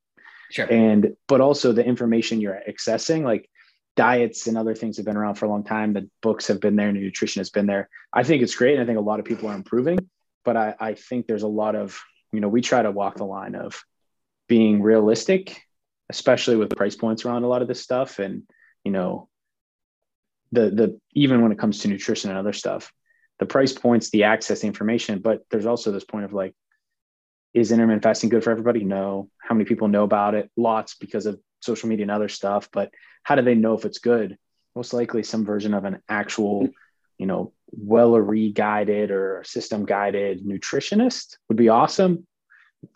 [0.50, 0.66] Sure.
[0.70, 3.50] And but also the information you're accessing, like
[3.96, 5.92] diets and other things have been around for a long time.
[5.92, 7.88] The books have been there, nutrition has been there.
[8.12, 9.98] I think it's great, and I think a lot of people are improving.
[10.44, 11.98] But I, I think there's a lot of,
[12.32, 13.82] you know, we try to walk the line of
[14.48, 15.62] being realistic,
[16.10, 18.42] especially with the price points around a lot of this stuff, and
[18.84, 19.28] you know,
[20.52, 22.92] the the even when it comes to nutrition and other stuff,
[23.38, 26.54] the price points, the access, the information, but there's also this point of like,
[27.52, 28.84] is intermittent fasting good for everybody?
[28.84, 29.30] No.
[29.38, 30.50] How many people know about it?
[30.56, 32.68] Lots because of social media and other stuff.
[32.72, 32.90] But
[33.22, 34.36] how do they know if it's good?
[34.74, 36.68] Most likely some version of an actual,
[37.16, 42.26] you know, well re-guided or system guided nutritionist would be awesome.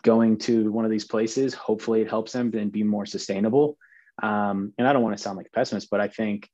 [0.03, 3.77] Going to one of these places, hopefully it helps them and be more sustainable.
[4.21, 6.49] Um, and I don't want to sound like a pessimist, but I think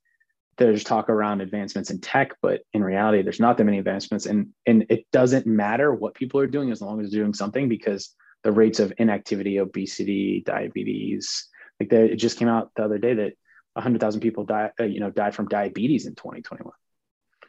[0.58, 4.26] there's talk around advancements in tech, but in reality, there's not that many advancements.
[4.26, 7.68] And, and it doesn't matter what people are doing as long as they're doing something
[7.68, 12.98] because the rates of inactivity, obesity, diabetes, like they, it just came out the other
[12.98, 13.32] day that
[13.74, 16.72] 100,000 people die, uh, you know, died from diabetes in 2021.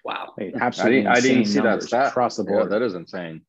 [0.04, 0.34] Wow.
[0.38, 1.08] Like, absolutely.
[1.08, 2.08] I didn't, I didn't see that stat.
[2.08, 2.63] across the board.
[2.63, 3.41] Yeah, that is insane.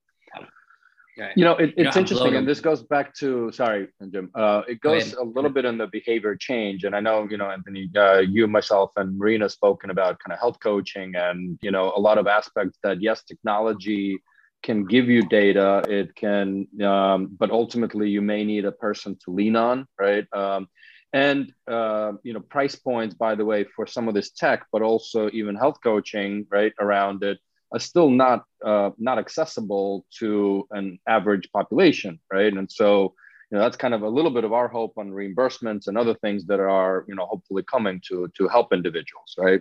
[1.37, 4.31] You know, it, it's interesting, and this goes back to sorry, Jim.
[4.35, 7.51] Uh, it goes a little bit in the behavior change, and I know you know,
[7.51, 11.93] Anthony, uh, you, myself, and Marina spoken about kind of health coaching, and you know,
[11.95, 14.23] a lot of aspects that yes, technology
[14.63, 19.31] can give you data, it can, um, but ultimately you may need a person to
[19.31, 20.27] lean on, right?
[20.33, 20.69] Um,
[21.13, 24.83] and uh, you know, price points, by the way, for some of this tech, but
[24.83, 27.39] also even health coaching, right, around it
[27.73, 32.53] are still not uh, not accessible to an average population, right?
[32.53, 33.15] And so,
[33.51, 36.15] you know, that's kind of a little bit of our hope on reimbursements and other
[36.15, 39.61] things that are, you know, hopefully coming to to help individuals, right?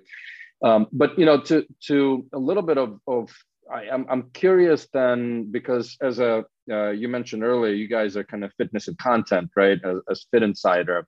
[0.64, 3.30] Um, but you know, to to a little bit of of
[3.72, 8.18] I, am I'm, I'm curious then because as a uh, you mentioned earlier, you guys
[8.18, 9.80] are kind of fitness and content, right?
[9.84, 11.08] As, as Fit Insider.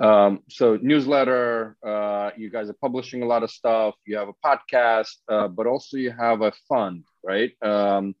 [0.00, 3.94] Um, so newsletter, uh, you guys are publishing a lot of stuff.
[4.06, 7.52] You have a podcast, uh, but also you have a fund, right?
[7.62, 8.14] Um,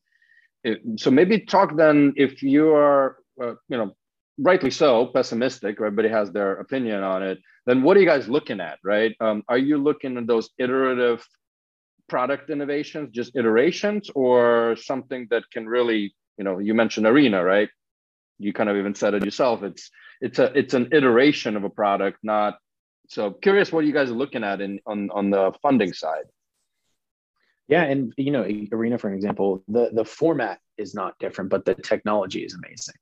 [0.64, 3.96] it, so maybe talk then if you are, uh, you know,
[4.38, 5.76] rightly so pessimistic.
[5.78, 7.38] Everybody has their opinion on it.
[7.66, 9.14] Then what are you guys looking at, right?
[9.20, 11.24] Um, are you looking at those iterative
[12.08, 17.68] product innovations, just iterations, or something that can really, you know, you mentioned arena, right?
[18.42, 19.62] You kind of even said it yourself.
[19.62, 22.58] It's it's a it's an iteration of a product, not
[23.08, 26.24] so curious what you guys are looking at in on on the funding side.
[27.68, 31.74] Yeah, and you know, Arena for example, the the format is not different, but the
[31.74, 32.94] technology is amazing.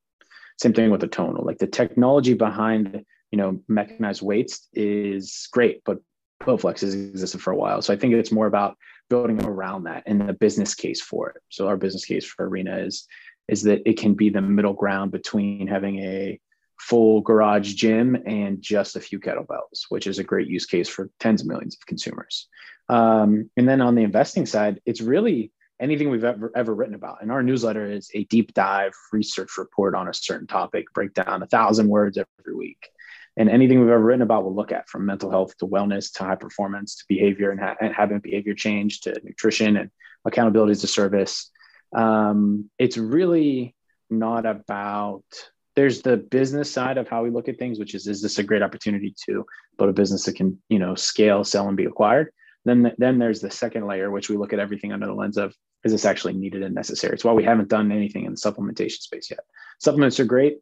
[0.59, 1.45] Same thing with the tonal.
[1.45, 5.99] Like the technology behind you know mechanized weights is great, but
[6.43, 7.83] Bowflex has existed for a while.
[7.83, 8.77] So I think it's more about
[9.09, 11.43] building around that and the business case for it.
[11.51, 13.07] So our business case for Arena is
[13.51, 16.41] is that it can be the middle ground between having a
[16.79, 21.11] full garage gym and just a few kettlebells, which is a great use case for
[21.19, 22.49] tens of millions of consumers.
[22.89, 27.23] Um, and then on the investing side, it's really anything we've ever ever written about.
[27.23, 31.43] And our newsletter is a deep dive research report on a certain topic, break down
[31.43, 32.89] a thousand words every week.
[33.37, 36.25] And anything we've ever written about, we'll look at from mental health to wellness to
[36.25, 39.91] high performance to behavior and, ha- and having behavior change to nutrition and
[40.25, 41.51] accountability as a service.
[41.93, 43.75] Um, it's really
[44.09, 45.25] not about
[45.77, 48.43] there's the business side of how we look at things, which is is this a
[48.43, 49.47] great opportunity to
[49.79, 52.31] build a business that can you know scale, sell, and be acquired.
[52.65, 55.55] Then then there's the second layer, which we look at everything under the lens of
[55.85, 57.15] is this actually needed and necessary.
[57.15, 59.41] It's why we haven't done anything in the supplementation space yet.
[59.79, 60.59] Supplements are great.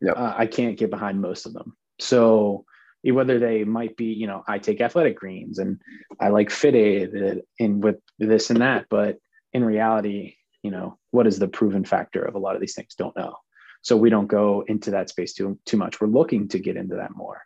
[0.00, 0.16] Yep.
[0.16, 1.76] Uh, I can't get behind most of them.
[2.00, 2.64] So
[3.04, 5.80] whether they might be, you know, I take athletic greens and
[6.18, 7.14] I like fit aid
[7.58, 9.18] and with this and that, but
[9.52, 12.94] in reality, you know, what is the proven factor of a lot of these things?
[12.94, 13.36] Don't know.
[13.82, 16.00] So we don't go into that space too too much.
[16.00, 17.42] We're looking to get into that more.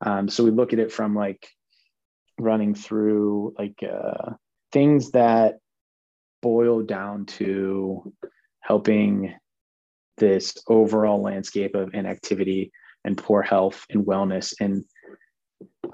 [0.00, 1.48] Um, so we look at it from like
[2.38, 4.32] running through like uh,
[4.70, 5.58] things that
[6.42, 8.12] boil down to
[8.60, 9.34] helping
[10.18, 12.70] this overall landscape of inactivity
[13.04, 14.84] and poor health and wellness and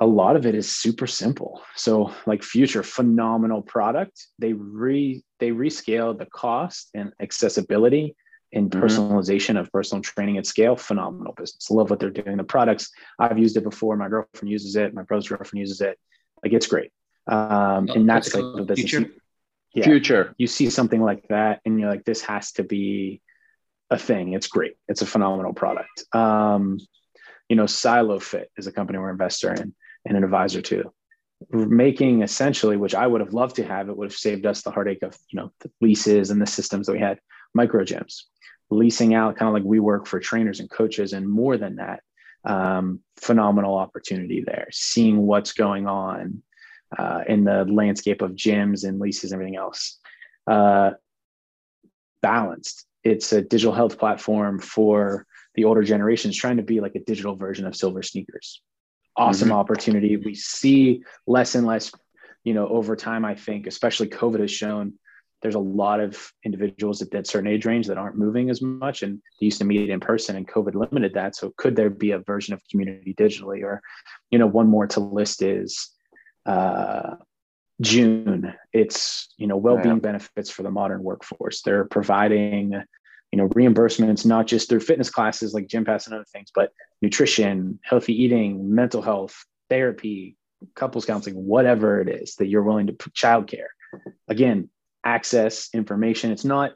[0.01, 1.63] a lot of it is super simple.
[1.75, 4.27] So like future phenomenal product.
[4.39, 8.17] They re they rescale the cost and accessibility
[8.53, 8.83] and mm-hmm.
[8.83, 9.59] personalization mm-hmm.
[9.59, 10.77] of personal training at scale.
[10.77, 11.71] Phenomenal business.
[11.71, 12.37] Love what they're doing.
[12.37, 13.97] The products i've used it before.
[13.97, 14.95] My girlfriend uses it.
[14.95, 15.99] My brother's girlfriend uses it.
[16.43, 16.91] Like it's great.
[17.27, 19.11] Um, and that's like the business future.
[19.75, 20.35] yeah, future.
[20.39, 23.23] You see something like that and you're like this has to be
[23.91, 24.33] a thing.
[24.33, 24.75] It's great.
[24.89, 26.05] It's a phenomenal product.
[26.15, 26.79] Um,
[27.49, 30.93] you know, SiloFit is a company we're investor in and an advisor to.
[31.51, 34.71] Making essentially, which I would have loved to have, it would have saved us the
[34.71, 37.19] heartache of you know the leases and the systems that we had.
[37.55, 38.23] Micro gyms,
[38.71, 42.01] leasing out, kind of like we work for trainers and coaches, and more than that,
[42.45, 44.69] um, phenomenal opportunity there.
[44.71, 46.43] Seeing what's going on
[46.97, 49.99] uh, in the landscape of gyms and leases, and everything else.
[50.47, 50.93] Uh,
[52.23, 52.87] balanced.
[53.03, 57.37] It's a digital health platform for the older generations trying to be like a digital
[57.37, 58.63] version of silver sneakers
[59.17, 59.57] awesome mm-hmm.
[59.57, 60.17] opportunity.
[60.17, 61.93] We see less and less
[62.45, 64.93] you know over time i think especially covid has shown
[65.45, 69.03] there's a lot of individuals at that certain age range that aren't moving as much
[69.03, 71.37] and they used to meet in person and covid limited that.
[71.37, 73.63] So could there be a version of community digitally?
[73.63, 73.83] Or
[74.31, 75.91] you know one more to list is
[76.47, 77.17] uh,
[77.83, 78.55] june.
[78.73, 81.61] It's you know well-being benefits for the modern workforce.
[81.61, 82.73] They're providing
[83.31, 86.71] you know reimbursements not just through fitness classes like Gympass and other things but
[87.05, 90.37] nutrition healthy eating mental health therapy
[90.75, 93.73] couples counseling whatever it is that you're willing to put childcare
[94.29, 94.71] again
[95.05, 96.73] access information it's not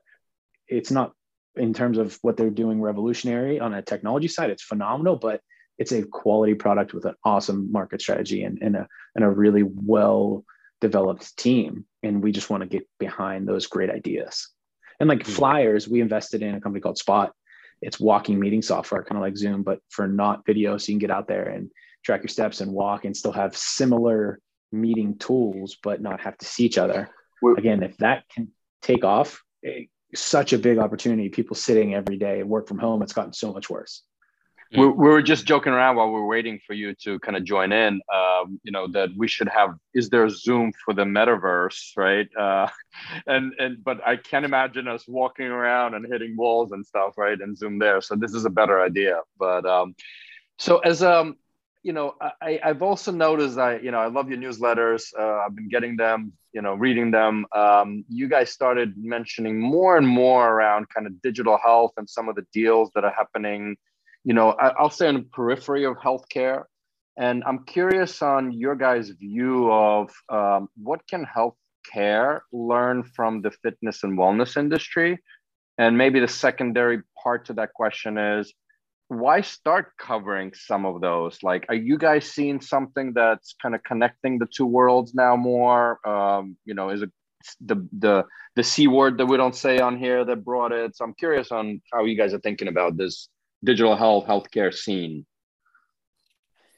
[0.67, 1.13] it's not
[1.57, 5.41] in terms of what they're doing revolutionary on a technology side it's phenomenal but
[5.79, 9.63] it's a quality product with an awesome market strategy and, and a and a really
[9.63, 10.45] well
[10.83, 14.51] developed team and we just want to get behind those great ideas
[15.01, 15.33] and like mm-hmm.
[15.33, 17.33] flyers, we invested in a company called Spot.
[17.83, 20.77] It's walking meeting software, kind of like Zoom, but for not video.
[20.79, 21.71] So you can get out there and
[22.05, 24.41] track your steps and walk and still have similar
[24.73, 27.11] meeting tools, but not have to see each other.
[27.57, 28.49] Again, if that can
[28.83, 31.29] take off, eh, such a big opportunity.
[31.29, 34.03] People sitting every day and work from home, it's gotten so much worse
[34.73, 37.45] we, we were just joking around while we were waiting for you to kind of
[37.45, 41.97] join in um, you know that we should have is there zoom for the metaverse
[41.97, 42.29] right?
[42.39, 42.69] Uh,
[43.27, 47.41] and and but i can't imagine us walking around and hitting walls and stuff right
[47.41, 48.01] and zoom there.
[48.01, 49.21] So this is a better idea.
[49.39, 49.95] But um,
[50.59, 51.37] so as um
[51.83, 55.13] you know I, i've also noticed i you know i love your newsletters.
[55.19, 57.47] Uh, i've been getting them you know reading them.
[57.55, 62.29] Um, you guys started mentioning more and more around kind of digital health and some
[62.29, 63.77] of the deals that are happening
[64.25, 66.65] you know, I, will say on the periphery of healthcare.
[67.17, 73.51] And I'm curious on your guys' view of um, what can healthcare learn from the
[73.51, 75.19] fitness and wellness industry?
[75.79, 78.53] And maybe the secondary part to that question is
[79.09, 81.43] why start covering some of those?
[81.43, 86.07] Like, are you guys seeing something that's kind of connecting the two worlds now more?
[86.07, 87.11] Um, you know, is it
[87.61, 88.25] the the
[88.57, 90.95] the c word that we don't say on here that brought it?
[90.95, 93.29] So I'm curious on how you guys are thinking about this
[93.63, 95.27] digital health healthcare scene?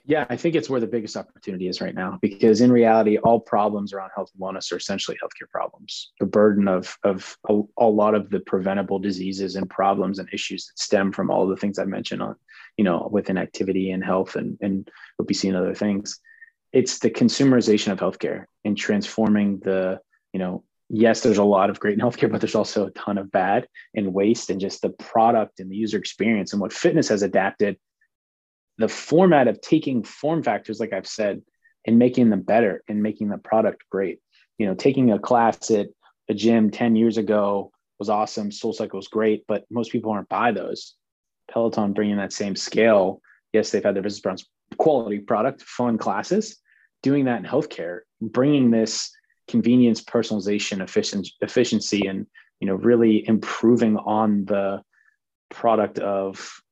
[0.06, 3.38] Yeah, I think it's where the biggest opportunity is right now because in reality, all
[3.38, 6.10] problems around health and wellness are essentially healthcare problems.
[6.18, 10.66] The burden of, of a, a lot of the preventable diseases and problems and issues
[10.66, 12.34] that stem from all the things I mentioned on,
[12.76, 14.90] you know, within activity and health and, and
[15.20, 16.18] obesity and other things.
[16.72, 20.00] It's the consumerization of healthcare and transforming the,
[20.32, 23.18] you know, yes, there's a lot of great in healthcare, but there's also a ton
[23.18, 27.08] of bad and waste and just the product and the user experience and what fitness
[27.08, 27.78] has adapted.
[28.78, 31.42] The format of taking form factors, like I've said,
[31.86, 34.20] and making them better and making the product great.
[34.58, 35.88] You know, taking a class at
[36.28, 38.50] a gym 10 years ago was awesome.
[38.50, 40.94] Soul Cycle was great, but most people aren't buy those.
[41.50, 43.20] Peloton bringing that same scale.
[43.52, 44.48] Yes, they've had their business brands,
[44.78, 46.56] quality product, fun classes.
[47.02, 49.10] Doing that in healthcare, bringing this
[49.50, 52.26] convenience, personalization, efficiency, efficiency, and
[52.60, 54.82] you know really improving on the
[55.50, 56.62] product of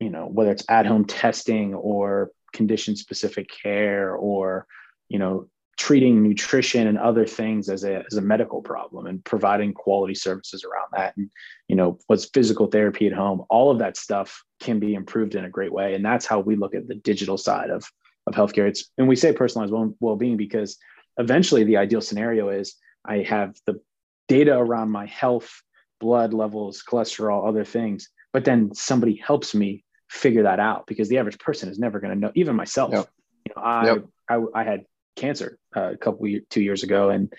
[0.00, 4.66] you know, whether it's at home testing or condition specific care or,
[5.08, 5.48] you know,
[5.78, 10.64] treating nutrition and other things as a, as a medical problem and providing quality services
[10.64, 11.14] around that.
[11.16, 11.30] And,
[11.68, 15.44] you know, what's physical therapy at home, all of that stuff can be improved in
[15.44, 15.94] a great way.
[15.94, 17.86] And that's how we look at the digital side of,
[18.26, 18.66] of healthcare.
[18.66, 20.78] It's, and we say personalized well-being because
[21.18, 23.80] eventually the ideal scenario is I have the
[24.28, 25.62] data around my health,
[26.00, 31.18] blood levels, cholesterol, other things, but then somebody helps me figure that out because the
[31.18, 32.92] average person is never going to know, even myself.
[32.92, 33.08] Yep.
[33.46, 34.04] You know, I, yep.
[34.28, 34.84] I, I had
[35.16, 37.32] cancer uh, a couple two years ago, and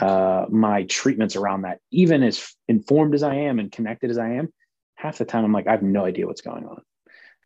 [0.00, 4.30] uh, my treatments around that, even as informed as I am and connected as I
[4.30, 4.52] am,
[4.94, 6.82] half the time I'm like, I have no idea what's going on.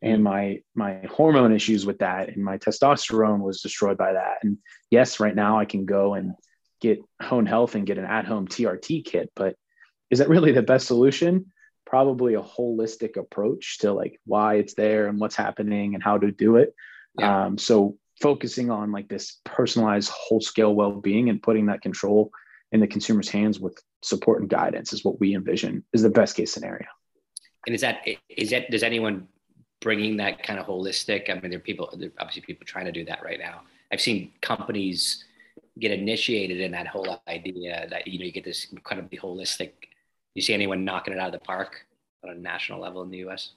[0.05, 4.37] And my my hormone issues with that and my testosterone was destroyed by that.
[4.43, 4.57] And
[4.91, 6.33] yes, right now I can go and
[6.81, 9.55] get Hone Health and get an at-home TRT kit, but
[10.11, 11.51] is that really the best solution?
[11.85, 16.31] Probably a holistic approach to like why it's there and what's happening and how to
[16.31, 16.73] do it.
[17.17, 17.45] Yeah.
[17.45, 22.31] Um, so focusing on like this personalized whole scale well-being and putting that control
[22.71, 26.35] in the consumer's hands with support and guidance is what we envision is the best
[26.35, 26.87] case scenario
[27.65, 29.27] and is that is that does anyone
[29.85, 32.85] bringing that kind of holistic i mean there are people there are obviously people trying
[32.85, 33.61] to do that right now.
[33.91, 35.23] I've seen companies
[35.77, 39.73] get initiated in that whole idea that you know you get this incredibly holistic
[40.33, 41.85] you see anyone knocking it out of the park
[42.23, 43.51] on a national level in the us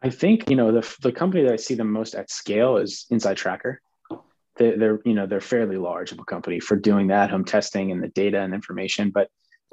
[0.00, 3.04] i think you know the, the company that i see the most at scale is
[3.12, 3.76] InsideTracker
[4.56, 7.92] they're, they're you know they're fairly large of a company for doing that home testing
[7.92, 9.28] and the data and information but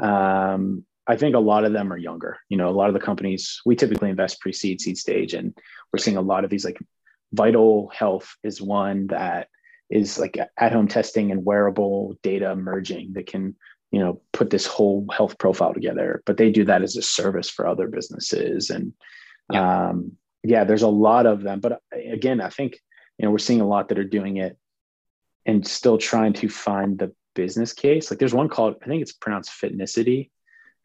[0.05, 2.99] um, i think a lot of them are younger you know a lot of the
[2.99, 5.57] companies we typically invest pre-seed seed stage and
[5.91, 6.77] we're seeing a lot of these like
[7.33, 9.47] vital health is one that
[9.89, 13.55] is like at home testing and wearable data merging that can
[13.91, 17.49] you know put this whole health profile together but they do that as a service
[17.49, 18.93] for other businesses and
[19.51, 19.89] yeah.
[19.89, 20.11] um
[20.43, 22.79] yeah there's a lot of them but again i think
[23.17, 24.57] you know we're seeing a lot that are doing it
[25.45, 28.09] and still trying to find the business case.
[28.09, 30.31] Like there's one called, I think it's pronounced Fitnescity.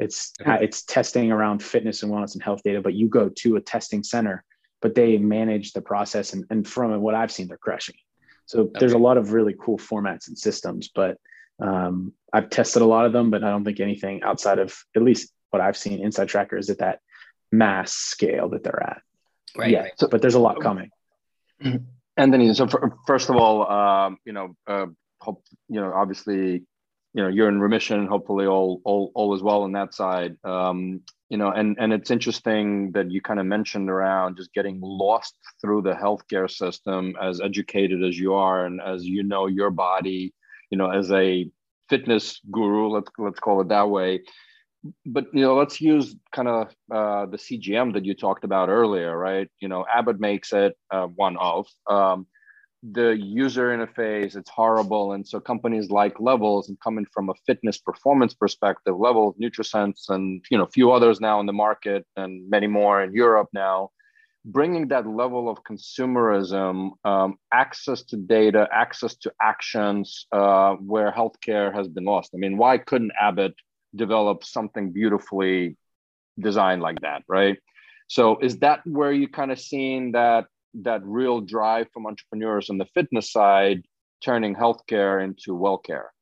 [0.00, 0.64] It's okay.
[0.64, 4.02] it's testing around fitness and wellness and health data, but you go to a testing
[4.02, 4.44] center,
[4.80, 6.32] but they manage the process.
[6.32, 7.96] And, and from what I've seen, they're crushing.
[8.46, 8.80] So okay.
[8.80, 11.18] there's a lot of really cool formats and systems, but
[11.62, 15.02] um, I've tested a lot of them, but I don't think anything outside of at
[15.02, 17.00] least what I've seen InsideTracker is at that
[17.52, 19.02] mass scale that they're at.
[19.56, 19.70] Right.
[19.70, 19.80] Yeah.
[19.80, 19.92] Right.
[19.98, 20.90] So, but there's a lot coming.
[21.62, 21.84] Mm-hmm.
[22.16, 24.86] Anthony, so for, first of all, um, you know, uh,
[25.20, 26.64] hope you know, obviously,
[27.12, 28.06] you know, you're in remission.
[28.06, 30.36] Hopefully, all all all is well on that side.
[30.44, 34.80] Um, you know, and and it's interesting that you kind of mentioned around just getting
[34.80, 39.70] lost through the healthcare system, as educated as you are, and as you know your
[39.70, 40.32] body,
[40.70, 41.48] you know, as a
[41.88, 44.20] fitness guru, let's let's call it that way
[45.06, 49.16] but you know let's use kind of uh, the cgm that you talked about earlier
[49.16, 52.26] right you know abbott makes it uh, one of um,
[52.82, 55.12] the user interface it's horrible.
[55.12, 58.96] And so companies like levels and coming from a fitness performance perspective.
[58.98, 63.02] Levels nutrisense and you know a few others now in the market and many more
[63.02, 63.90] in europe now
[64.44, 71.74] bringing that level of consumerism um, access to data access to actions uh, where healthcare
[71.74, 72.30] has been lost.
[72.34, 73.54] I mean why couldn't abbott
[73.94, 75.76] develop something beautifully
[76.38, 77.58] designed like that, right?
[78.08, 82.78] So is that where you kind of seeing that that real drive from entrepreneurs on
[82.78, 83.82] the fitness side
[84.22, 86.12] turning healthcare into well care?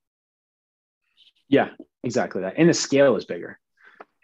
[1.48, 1.70] Yeah,
[2.04, 2.54] exactly that.
[2.56, 3.58] And the scale is bigger.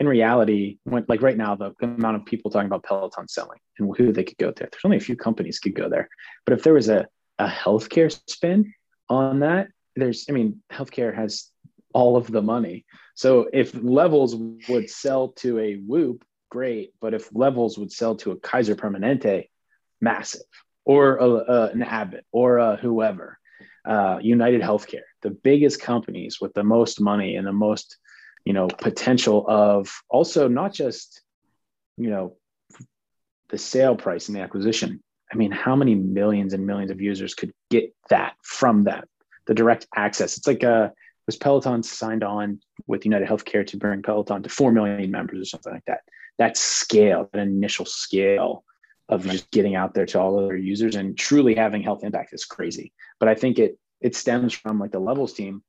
[0.00, 3.96] In reality, when, like right now, the amount of people talking about Peloton selling and
[3.96, 6.08] who they could go there, there's only a few companies could go there.
[6.44, 7.06] But if there was a,
[7.38, 8.74] a healthcare spin
[9.08, 11.50] on that, there's, I mean, healthcare has
[11.92, 12.84] all of the money.
[13.14, 14.34] So if levels
[14.68, 16.92] would sell to a Whoop, great.
[17.00, 19.48] But if levels would sell to a Kaiser Permanente,
[20.04, 20.42] massive,
[20.84, 23.38] or a, a, an Abbott or a whoever,
[23.84, 27.96] uh, United Healthcare, the biggest companies with the most money and the most,
[28.44, 31.22] you know, potential of also not just,
[31.96, 32.36] you know,
[33.48, 35.02] the sale price and the acquisition.
[35.32, 39.08] I mean, how many millions and millions of users could get that from that?
[39.46, 40.38] The direct access.
[40.38, 40.92] It's like a
[41.26, 45.44] was Peloton signed on with United Healthcare to bring Peloton to 4 million members or
[45.46, 46.00] something like that.
[46.38, 48.64] That scale, that initial scale
[49.08, 52.32] of just getting out there to all of their users and truly having health impact
[52.32, 52.92] is crazy.
[53.20, 55.62] But I think it it stems from like the levels team.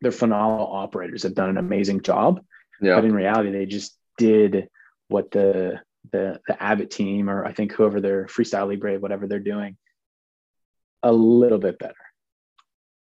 [0.00, 2.42] They're phenomenal operators, have done an amazing job.
[2.80, 2.96] Yeah.
[2.96, 4.68] But in reality, they just did
[5.08, 5.80] what the
[6.10, 9.76] the the Abbott team or I think whoever their freestyle libre, whatever they're doing,
[11.02, 11.94] a little bit better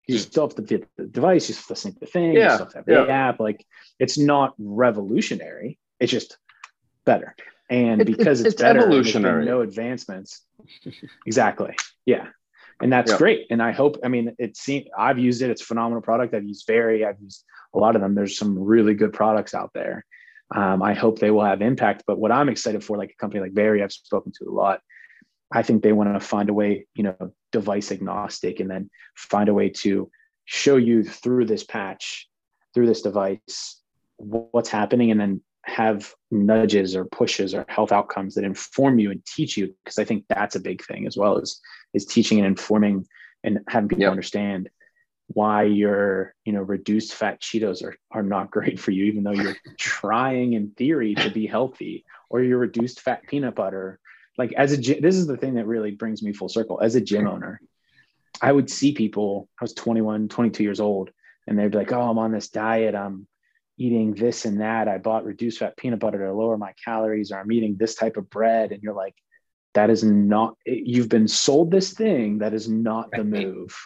[0.08, 0.22] you hmm.
[0.22, 2.54] still have to get the device, you still have to sync the thing, yeah, you
[2.54, 3.04] still have to have yeah.
[3.04, 3.38] the app.
[3.38, 3.64] Like
[4.00, 6.38] it's not revolutionary, it's just
[7.04, 7.36] better.
[7.70, 9.44] And because it's, it's better, evolutionary.
[9.44, 10.42] no advancements.
[11.26, 11.74] exactly.
[12.06, 12.28] Yeah.
[12.80, 13.18] And that's yep.
[13.18, 13.46] great.
[13.50, 15.50] And I hope, I mean, it seems I've used it.
[15.50, 16.34] It's a phenomenal product.
[16.34, 17.44] I've used Veri, I've used
[17.74, 18.14] a lot of them.
[18.14, 20.04] There's some really good products out there.
[20.54, 22.04] Um, I hope they will have impact.
[22.06, 24.80] But what I'm excited for, like a company like Veri, I've spoken to a lot.
[25.52, 29.48] I think they want to find a way, you know, device agnostic, and then find
[29.48, 30.10] a way to
[30.44, 32.28] show you through this patch,
[32.74, 33.80] through this device,
[34.16, 39.24] what's happening, and then have nudges or pushes or health outcomes that inform you and
[39.24, 39.74] teach you.
[39.84, 41.60] Because I think that's a big thing as well as
[41.94, 43.06] is teaching and informing
[43.44, 44.10] and having people yep.
[44.10, 44.68] understand
[45.28, 49.32] why your you know reduced fat cheetos are, are not great for you even though
[49.32, 54.00] you're trying in theory to be healthy or your reduced fat peanut butter
[54.38, 57.00] like as a this is the thing that really brings me full circle as a
[57.00, 57.60] gym owner
[58.40, 61.10] i would see people i was 21 22 years old
[61.46, 63.26] and they'd be like oh i'm on this diet i'm
[63.78, 64.88] eating this and that.
[64.88, 68.16] I bought reduced fat peanut butter to lower my calories or i'm eating this type
[68.16, 69.14] of bread and you're like
[69.74, 73.76] that is not you've been sold this thing that is not the move.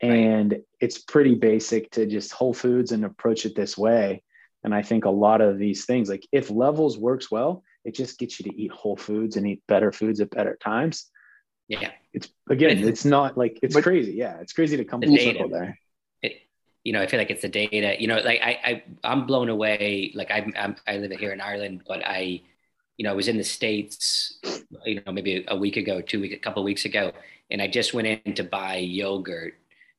[0.00, 4.22] And it's pretty basic to just whole foods and approach it this way.
[4.64, 8.18] And i think a lot of these things like if levels works well it just
[8.18, 11.06] gets you to eat whole foods and eat better foods at better times.
[11.68, 11.90] Yeah.
[12.12, 14.12] It's again it's not like it's crazy.
[14.12, 15.78] Yeah it's crazy to come full circle there
[16.84, 19.48] you know i feel like it's the data you know like i, I i'm blown
[19.48, 22.40] away like I'm, I'm i live here in ireland but i
[22.96, 24.38] you know i was in the states
[24.84, 27.12] you know maybe a week ago two week a couple weeks ago
[27.50, 29.54] and i just went in to buy yogurt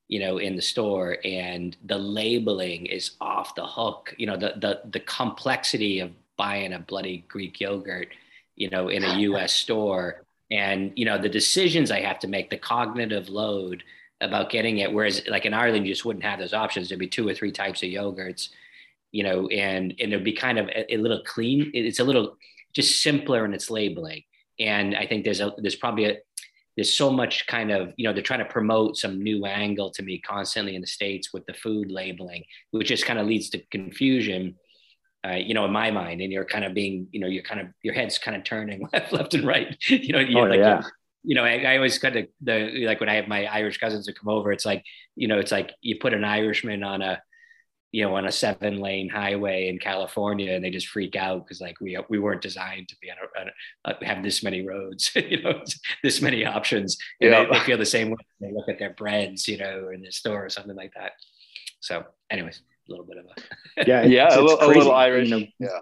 [0.07, 4.53] you know in the store and the labeling is off the hook you know the
[4.57, 8.09] the the complexity of buying a bloody greek yogurt
[8.55, 10.23] you know in a us store.
[10.51, 13.83] And you know the decisions i have to make the cognitive load
[14.21, 16.89] about getting it whereas like in ireland you just wouldn't have those options.
[16.89, 18.49] There'd be two or three types of yogurts
[19.11, 21.71] you know and and it'd be kind of a, a little clean.
[21.73, 22.37] It's a little
[22.73, 24.23] just simpler in its labeling.
[24.59, 26.17] And i think there's a there's probably a
[26.75, 30.03] there's so much kind of you know they're trying to promote some new angle to
[30.03, 33.59] me constantly in the states with the food labeling which just kind of leads to
[33.71, 34.55] confusion
[35.27, 36.21] uh, you know in my mind.
[36.21, 38.87] And you're kind of being you know you're kind of your head's kind of turning
[38.93, 39.75] left left and right.
[39.89, 40.81] You know you oh, like yeah.
[41.23, 44.05] You know I, I, always kind of the like when i have my irish cousins
[44.05, 44.83] that come over it's like
[45.15, 47.21] you know it's like you put an irishman on a
[47.91, 51.59] you know, on a seven lane highway in California and they just freak out because
[51.59, 55.11] like we, we weren't designed to be on a, a, uh, have this many roads,
[55.15, 55.63] you know,
[56.03, 56.97] this many options.
[57.19, 57.45] And yeah.
[57.45, 58.17] they, they, feel the same way.
[58.39, 61.13] They look at their breads, you know, in the store or something like that.
[61.79, 65.29] So anyways, a little bit of a, yeah, yeah, it's, a, little, a, little, Irish.
[65.29, 65.79] You know, yeah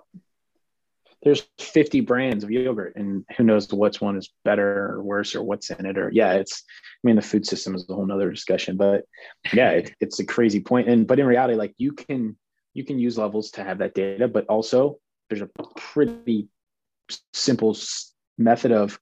[1.23, 5.43] there's 50 brands of yogurt and who knows which one is better or worse or
[5.43, 6.63] what's in it or yeah it's
[7.03, 9.05] i mean the food system is a whole nother discussion but
[9.53, 10.87] yeah it, it's a crazy point.
[10.87, 12.37] And but in reality like you can
[12.73, 14.99] you can use levels to have that data but also
[15.29, 16.47] there's a pretty
[17.33, 17.75] simple
[18.37, 18.99] method of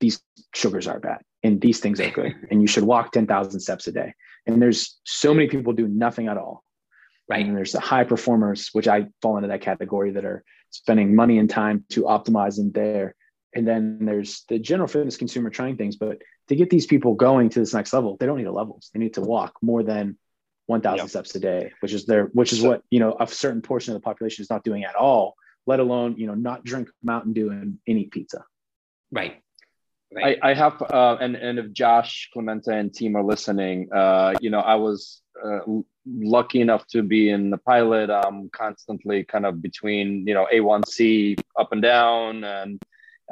[0.00, 0.20] these
[0.54, 3.92] sugars are bad and these things are good and you should walk 10,000 steps a
[3.92, 4.14] day.
[4.46, 6.62] And there's so many people do nothing at all
[7.28, 11.14] right and there's the high performers which i fall into that category that are spending
[11.14, 13.14] money and time to optimize them there.
[13.54, 15.96] And then there's the general fitness consumer trying things.
[15.96, 16.18] But
[16.48, 18.90] to get these people going to this next level, they don't need a levels.
[18.92, 20.18] They need to walk more than
[20.66, 21.08] 1,000 yep.
[21.08, 23.94] steps a day, which is their, which is so, what you know a certain portion
[23.94, 25.36] of the population is not doing at all.
[25.66, 28.44] Let alone you know not drink Mountain Dew and, and eat pizza.
[29.10, 29.42] Right.
[30.16, 34.50] I, I have, uh, and and if Josh Clemente and team are listening, uh, you
[34.50, 35.60] know, I was uh,
[36.06, 38.10] lucky enough to be in the pilot.
[38.10, 42.80] I'm constantly kind of between, you know, A1C up and down, and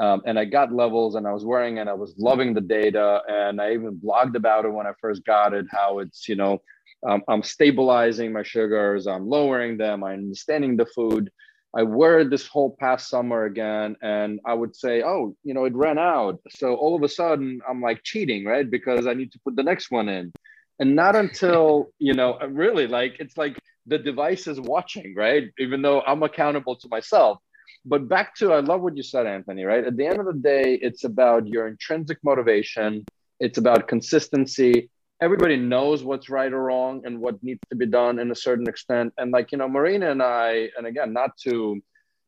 [0.01, 3.22] um, and I got levels, and I was wearing, and I was loving the data,
[3.29, 6.61] and I even blogged about it when I first got it, how it's, you know,
[7.07, 11.31] um, I'm stabilizing my sugars, I'm lowering them, I'm understanding the food.
[11.77, 15.75] I it this whole past summer again, and I would say, oh, you know, it
[15.75, 16.41] ran out.
[16.51, 18.68] So all of a sudden, I'm like cheating, right?
[18.68, 20.33] Because I need to put the next one in.
[20.79, 25.51] And not until, you know, uh, really like it's like the device is watching, right?
[25.59, 27.39] Even though I'm accountable to myself.
[27.85, 29.85] But back to, I love what you said, Anthony, right?
[29.85, 33.05] At the end of the day, it's about your intrinsic motivation,
[33.41, 34.89] it's about consistency,
[35.21, 38.69] everybody knows what's right or wrong and what needs to be done in a certain
[38.69, 39.12] extent.
[39.19, 41.81] And like, you know, Marina and I, and again, not to,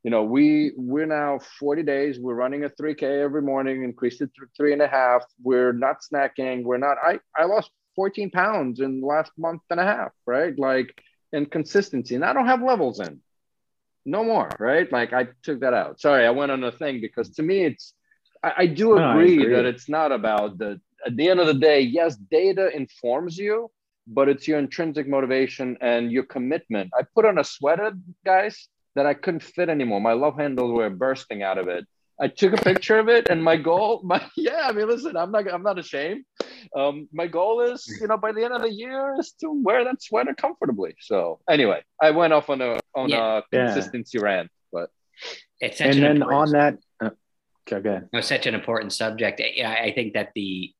[0.02, 4.30] you know, we we're now 40 days, we're running a 3K every morning, increased it
[4.36, 5.24] to three and a half.
[5.42, 9.80] We're not snacking, we're not, I, I lost 14 pounds in the last month and
[9.80, 10.56] a half, right?
[10.56, 12.14] Like in consistency.
[12.14, 13.20] And I don't have levels in.
[14.04, 14.90] No more, right?
[14.92, 16.00] Like I took that out.
[16.00, 17.92] Sorry, I went on a thing because to me it's
[18.42, 21.40] I, I do agree, no, I agree that it's not about the at the end
[21.40, 23.70] of the day, yes, data informs you,
[24.06, 26.90] but it's your intrinsic motivation and your commitment.
[26.98, 27.92] I put on a sweater,
[28.24, 30.00] guys, that I couldn't fit anymore.
[30.00, 31.84] My love handles were bursting out of it.
[32.18, 35.30] I took a picture of it, and my goal, my yeah, I mean, listen, I'm
[35.30, 36.24] not, I'm not ashamed.
[36.74, 39.84] Um, my goal is, you know, by the end of the year, is to wear
[39.84, 40.94] that sweater comfortably.
[41.00, 43.38] So anyway, I went off on a on yeah.
[43.38, 44.24] a consistency yeah.
[44.24, 44.90] rant, but
[45.60, 47.10] it's and then on that, uh,
[47.68, 48.08] okay, go ahead.
[48.14, 49.40] It's such an important subject.
[49.40, 50.72] I, I think that the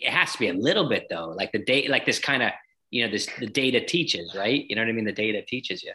[0.00, 2.50] it has to be a little bit though, like the date, like this kind of,
[2.90, 4.64] you know, this the data teaches, right?
[4.68, 5.04] You know what I mean?
[5.04, 5.92] The data teaches you.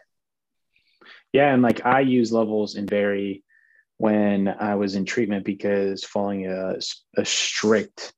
[1.33, 3.43] Yeah, and like I use levels in Veri
[3.97, 6.75] when I was in treatment because following a,
[7.17, 8.13] a strict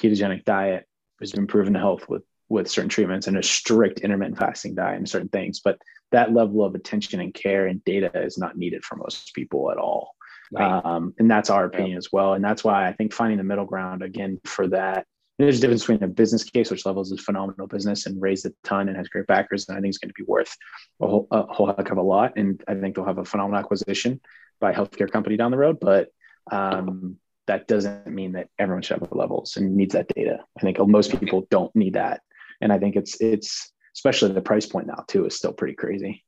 [0.00, 0.86] ketogenic diet
[1.20, 4.96] has been proven to help with with certain treatments and a strict intermittent fasting diet
[4.96, 5.60] and certain things.
[5.60, 5.78] But
[6.12, 9.78] that level of attention and care and data is not needed for most people at
[9.78, 10.14] all.
[10.52, 10.84] Right.
[10.84, 11.98] Um, and that's our opinion yeah.
[11.98, 12.34] as well.
[12.34, 15.06] And that's why I think finding the middle ground again for that.
[15.38, 18.52] There's a difference between a business case, which levels is phenomenal business and raised a
[18.64, 20.56] ton and has great backers, and I think it's going to be worth
[21.00, 22.32] a whole, a whole heck of a lot.
[22.36, 24.20] And I think they'll have a phenomenal acquisition
[24.60, 25.78] by a healthcare company down the road.
[25.78, 26.08] But
[26.50, 27.16] um,
[27.46, 30.38] that doesn't mean that everyone should have levels and needs that data.
[30.56, 32.22] I think most people don't need that,
[32.60, 36.24] and I think it's it's especially the price point now too is still pretty crazy.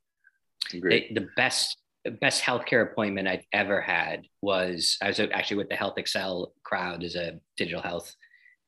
[0.71, 1.79] The, the best
[2.21, 7.17] best healthcare appointment I've ever had was I was actually with the HealthXL crowd as
[7.17, 8.15] a digital health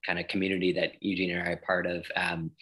[0.06, 2.06] kind of community that Eugene and I are part of.
[2.16, 2.52] Um,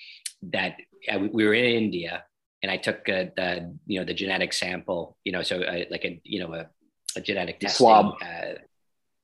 [0.42, 0.76] that
[1.12, 2.24] uh, we were in India,
[2.62, 6.04] and I took uh, the you know the genetic sample, you know, so uh, like
[6.04, 6.68] a you know a
[7.16, 8.14] a genetic testing swab.
[8.22, 8.58] Uh,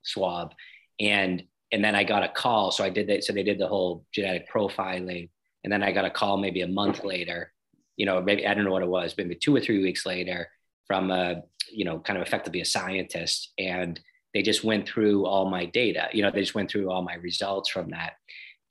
[0.03, 0.55] swab,
[1.01, 1.43] and
[1.73, 2.71] and then I got a call.
[2.71, 3.25] So I did that.
[3.25, 5.31] So they did the whole genetic profiling,
[5.63, 7.53] and then I got a call maybe a month later.
[7.97, 10.49] You know, maybe I don't know what it was, maybe two or three weeks later
[10.87, 11.43] from a
[11.73, 14.01] you know kind of effectively a scientist, and
[14.35, 16.09] they just went through all my data.
[16.13, 18.15] You know, they just went through all my results from that.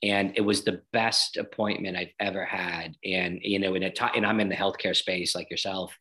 [0.04, 2.98] And it was the best appointment I've ever had.
[3.06, 5.98] And, you know, and, it ta- and I'm in the healthcare space like yourself.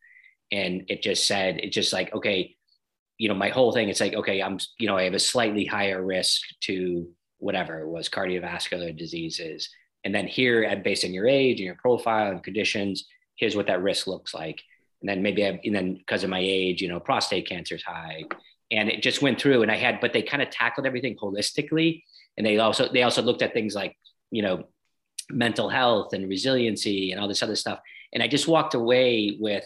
[0.51, 2.57] And it just said, it's just like, okay,
[3.19, 5.65] you know, my whole thing, it's like, okay, I'm, you know, I have a slightly
[5.65, 7.09] higher risk to
[7.39, 9.71] whatever it was cardiovascular diseases.
[10.03, 13.07] And then here at based on your age and your profile and conditions,
[13.37, 14.61] here's what that risk looks like.
[15.01, 17.83] And then maybe I, and then because of my age, you know, prostate cancer is
[17.85, 18.25] high.
[18.73, 22.03] And it just went through and I had, but they kind of tackled everything holistically.
[22.37, 23.97] And they also, they also looked at things like,
[24.31, 24.65] you know,
[25.31, 27.81] mental health and resiliency and all this other stuff.
[28.13, 29.65] And I just walked away with,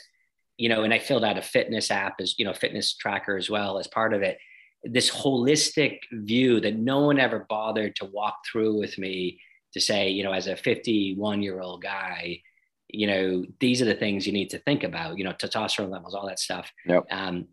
[0.57, 3.49] you know, and I filled out a fitness app as, you know, fitness tracker as
[3.49, 4.39] well as part of it.
[4.85, 9.41] This holistic view that no one ever bothered to walk through with me
[9.73, 12.43] to say, you know, as a 51 year old guy,
[12.89, 16.15] you know, these are the things you need to think about, you know, testosterone levels,
[16.15, 16.71] all that stuff.
[16.87, 17.07] Yep.
[17.11, 17.47] Um,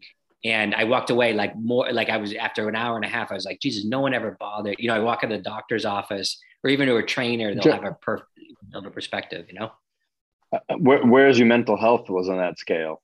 [0.43, 3.31] and I walked away like more, like I was after an hour and a half,
[3.31, 4.75] I was like, Jesus, no one ever bothered.
[4.77, 7.83] You know, I walk in the doctor's office or even to a trainer, they'll have
[7.83, 8.27] a perfect
[8.93, 9.71] perspective, you know?
[10.51, 13.01] Uh, where, where's your mental health was on that scale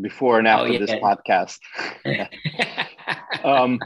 [0.00, 0.78] before and after oh, yeah.
[0.78, 1.58] this podcast?
[3.44, 3.78] um,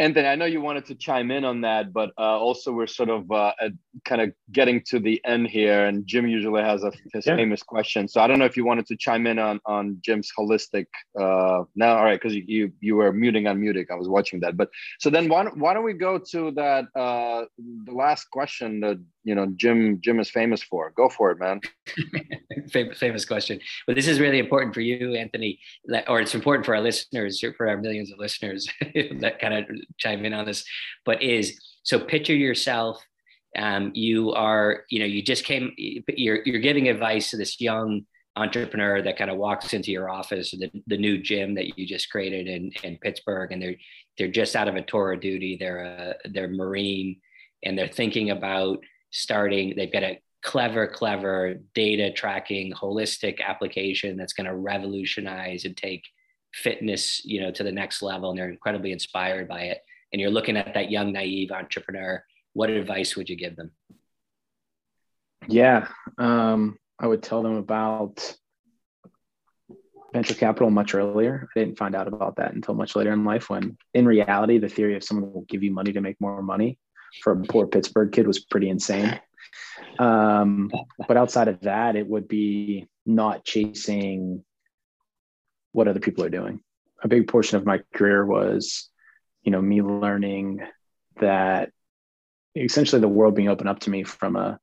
[0.00, 2.86] and then I know you wanted to chime in on that, but uh, also we're
[2.86, 3.52] sort of uh,
[4.04, 7.34] kind of getting to the end here, and Jim usually has a his yeah.
[7.34, 8.06] famous question.
[8.06, 10.86] So I don't know if you wanted to chime in on on Jim's holistic.
[11.18, 13.86] Uh, now, all right, because you, you you were muting unmuting.
[13.90, 14.68] I was watching that, but
[15.00, 17.46] so then why why don't we go to that uh,
[17.84, 20.92] the last question that you know Jim Jim is famous for?
[20.96, 21.60] Go for it, man.
[22.70, 25.58] famous question, but this is really important for you, Anthony,
[26.06, 28.68] or it's important for our listeners, for our millions of listeners
[29.20, 29.64] that kind of
[29.96, 30.64] chime in on this,
[31.04, 33.02] but is so picture yourself.
[33.56, 38.02] Um, you are, you know, you just came, you're, you're giving advice to this young
[38.36, 42.10] entrepreneur that kind of walks into your office, the, the new gym that you just
[42.10, 43.76] created in, in Pittsburgh, and they're,
[44.16, 45.56] they're just out of a tour of duty.
[45.58, 45.82] They're
[46.24, 47.20] a, they're Marine
[47.64, 48.78] and they're thinking about
[49.10, 55.76] starting, they've got a clever, clever data tracking, holistic application that's going to revolutionize and
[55.76, 56.04] take
[56.62, 58.30] fitness, you know, to the next level.
[58.30, 59.78] And they're incredibly inspired by it.
[60.12, 62.22] And you're looking at that young naive entrepreneur
[62.54, 63.70] what advice would you give them?
[65.46, 65.86] Yeah
[66.18, 68.36] um, i would tell them about
[70.12, 71.48] venture capital much earlier.
[71.54, 74.68] I didn't find out about that until much later in life when in reality the
[74.68, 76.78] theory of someone will give you money to make more money
[77.22, 79.20] for a poor pittsburgh kid was pretty insane.
[79.98, 80.70] Um,
[81.06, 84.44] but outside of that it would be not chasing
[85.72, 86.60] what other people are doing.
[87.02, 88.88] A big portion of my career was
[89.42, 90.60] you know me learning
[91.20, 91.70] that
[92.56, 94.58] essentially the world being opened up to me from a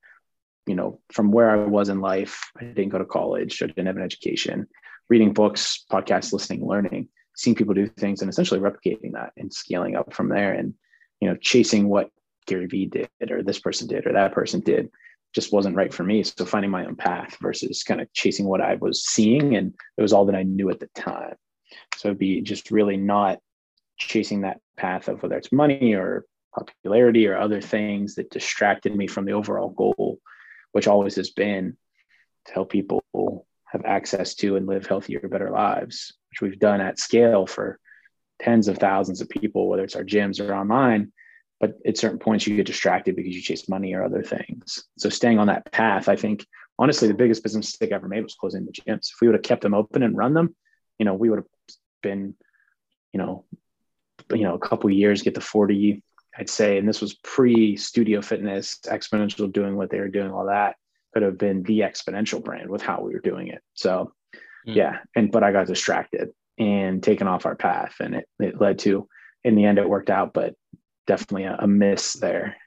[0.68, 2.52] you know from where i was in life.
[2.60, 3.62] I didn't go to college.
[3.62, 4.68] I didn't have an education.
[5.10, 9.96] Reading books podcasts listening learning seeing people do things and essentially replicating that and scaling
[9.96, 10.74] up from there and
[11.20, 12.10] you know chasing what
[12.48, 14.90] gary vee did or this person did or that person did
[15.36, 16.24] just wasn't right for me.
[16.24, 20.02] So finding my own path versus kind of chasing what I was seeing, and it
[20.02, 21.36] was all that I knew at the time.
[21.98, 23.40] So it'd be just really not
[23.98, 26.26] chasing that path of whether it's money or
[26.58, 30.20] popularity or other things that distracted me from the overall goal,
[30.72, 31.76] which always has been
[32.46, 33.04] to help people
[33.66, 37.78] have access to and live healthier, better lives, which we've done at scale for
[38.42, 41.12] tens of thousands of people, whether it's our gyms or online.
[41.60, 44.86] But at certain points, you get distracted because you chase money or other things.
[44.98, 46.46] So staying on that path, I think
[46.78, 49.12] honestly, the biggest business mistake I ever made was closing the gyms.
[49.12, 50.56] If we would have kept them open and run them,
[51.00, 52.36] you know, we would have been,
[53.14, 53.46] you know,
[54.32, 56.04] you know, a couple years, get to 40,
[56.38, 60.48] I'd say, and this was pre studio fitness, Xponential doing what they were doing, all
[60.48, 60.76] that
[61.16, 63.62] could have been the Xponential brand with how we were doing it.
[63.74, 64.12] So
[64.68, 64.76] mm.
[64.76, 64.98] yeah.
[65.16, 67.96] And but I got distracted and taken off our path.
[68.02, 69.08] And it, it led to
[69.44, 70.56] in the end it worked out, but
[71.08, 72.58] definitely a, a miss there.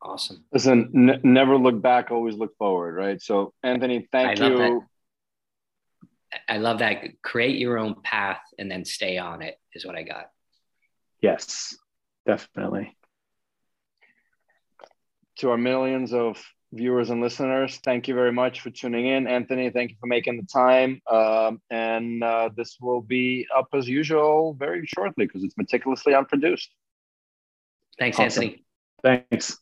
[0.00, 0.44] Awesome.
[0.52, 3.20] Listen, n- never look back, always look forward, right?
[3.20, 4.58] So Anthony, thank I you.
[4.58, 4.82] Love
[6.48, 7.02] I love that.
[7.22, 10.30] Create your own path and then stay on it is what I got.
[11.20, 11.76] Yes,
[12.26, 12.96] definitely.
[15.38, 16.42] To our millions of
[16.72, 19.26] viewers and listeners, thank you very much for tuning in.
[19.26, 21.00] Anthony, thank you for making the time.
[21.10, 26.70] Um, and uh, this will be up as usual very shortly because it's meticulously unproduced.
[27.98, 28.44] Thanks, awesome.
[28.44, 28.64] Anthony.
[29.02, 29.58] Thanks.